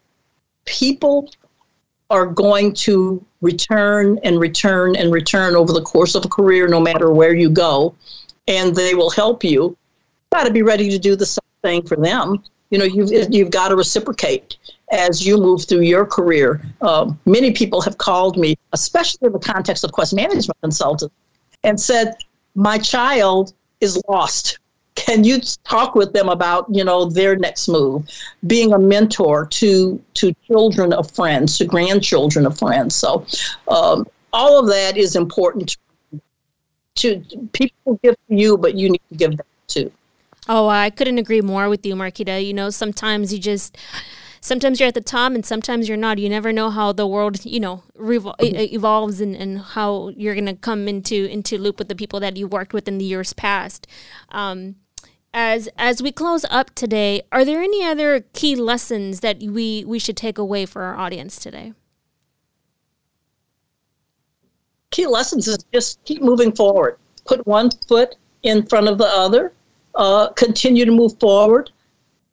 [0.65, 1.29] people
[2.09, 6.79] are going to return and return and return over the course of a career, no
[6.79, 7.95] matter where you go,
[8.47, 9.77] and they will help you.
[10.31, 12.43] got to be ready to do the same thing for them.
[12.71, 14.57] You know, you've you've got to reciprocate
[14.91, 16.61] as you move through your career.
[16.81, 21.13] Um, many people have called me, especially in the context of quest management consultants,
[21.63, 22.15] and said,
[22.55, 24.59] "My child is lost.
[24.99, 28.07] Can you talk with them about you know their next move?
[28.47, 32.95] Being a mentor to to children of friends, to grandchildren of friends.
[32.95, 33.25] So,
[33.69, 35.77] um, all of that is important.
[36.95, 39.89] To, to people give to you, but you need to give them too.
[40.49, 42.45] Oh, I couldn't agree more with you, Marquita.
[42.45, 43.77] You know, sometimes you just
[44.41, 46.17] sometimes you're at the top and sometimes you're not.
[46.17, 48.75] You never know how the world, you know, revol- mm-hmm.
[48.75, 52.35] evolves and, and how you're going to come into into loop with the people that
[52.35, 53.87] you worked with in the years past.
[54.29, 54.75] Um,
[55.33, 59.99] as as we close up today, are there any other key lessons that we we
[59.99, 61.73] should take away for our audience today?
[64.91, 66.97] Key lessons is just keep moving forward.
[67.25, 69.53] Put one foot in front of the other.
[69.95, 71.71] Uh, continue to move forward.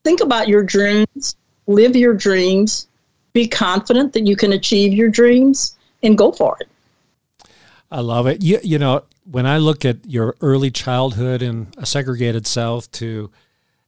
[0.04, 1.36] Think about your dreams
[1.66, 2.88] live your dreams,
[3.32, 6.68] be confident that you can achieve your dreams, and go for it.
[7.90, 8.42] I love it.
[8.42, 13.30] You, you know, when I look at your early childhood in a segregated South to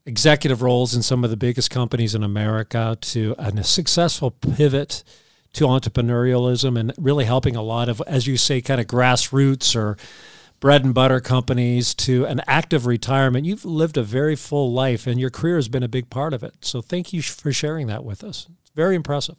[0.05, 5.05] executive roles in some of the biggest companies in America to a successful pivot
[5.53, 9.97] to entrepreneurialism and really helping a lot of, as you say, kind of grassroots or
[10.61, 13.47] bread and butter companies to an active retirement.
[13.47, 16.43] You've lived a very full life, and your career has been a big part of
[16.43, 16.55] it.
[16.63, 18.49] So thank you for sharing that with us.
[18.63, 19.37] It's very impressive.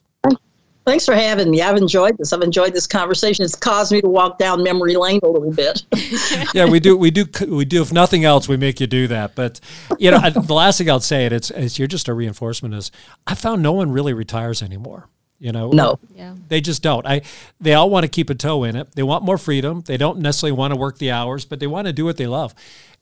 [0.89, 1.61] Thanks for having me.
[1.61, 2.33] I've enjoyed this.
[2.33, 3.45] I've enjoyed this conversation.
[3.45, 5.85] It's caused me to walk down memory lane a little bit.
[6.55, 6.97] yeah, we do.
[6.97, 7.27] We do.
[7.47, 7.83] We do.
[7.83, 9.35] If nothing else, we make you do that.
[9.35, 9.59] But
[9.99, 11.31] you know, the last thing I'll say it.
[11.31, 12.73] It's, it's you're just a reinforcement.
[12.73, 12.91] Is
[13.27, 15.07] I found no one really retires anymore.
[15.37, 16.33] You know, no, yeah.
[16.47, 17.05] they just don't.
[17.05, 17.21] I
[17.61, 18.93] they all want to keep a toe in it.
[18.95, 19.83] They want more freedom.
[19.85, 22.25] They don't necessarily want to work the hours, but they want to do what they
[22.25, 22.55] love.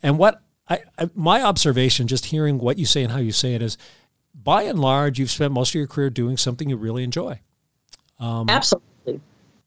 [0.04, 3.56] And what I, I my observation, just hearing what you say and how you say
[3.56, 3.78] it, is
[4.36, 7.40] by and large, you've spent most of your career doing something you really enjoy.
[8.20, 9.22] Um, Absolutely.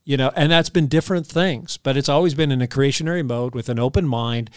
[0.05, 3.55] You know, and that's been different things, but it's always been in a creationary mode
[3.55, 4.51] with an open mind,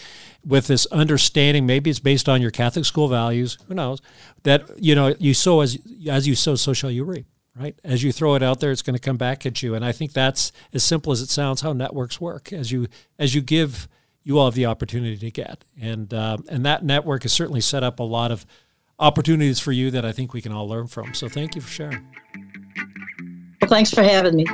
[0.44, 1.66] with this understanding.
[1.66, 3.58] Maybe it's based on your Catholic school values.
[3.68, 4.00] Who knows?
[4.42, 5.78] That you know, you sow as
[6.08, 7.26] as you sow, so shall you reap
[7.56, 7.78] right?
[7.84, 9.74] As you throw it out there, it's going to come back at you.
[9.74, 12.52] And I think that's as simple as it sounds how networks work.
[12.52, 12.88] As you
[13.18, 13.88] as you give,
[14.22, 17.82] you all have the opportunity to get, and uh, and that network has certainly set
[17.82, 18.44] up a lot of
[18.98, 21.14] opportunities for you that I think we can all learn from.
[21.14, 22.06] So thank you for sharing.
[23.64, 24.44] Well, thanks for having me.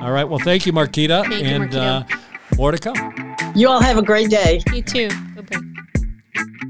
[0.00, 0.22] All right.
[0.22, 1.28] Well, thank you, Marquita.
[1.28, 2.12] Thank and you, Marquita.
[2.12, 3.36] Uh, more to come.
[3.56, 4.62] You all have a great day.
[4.72, 5.08] You too.
[5.34, 6.66] Bye-bye.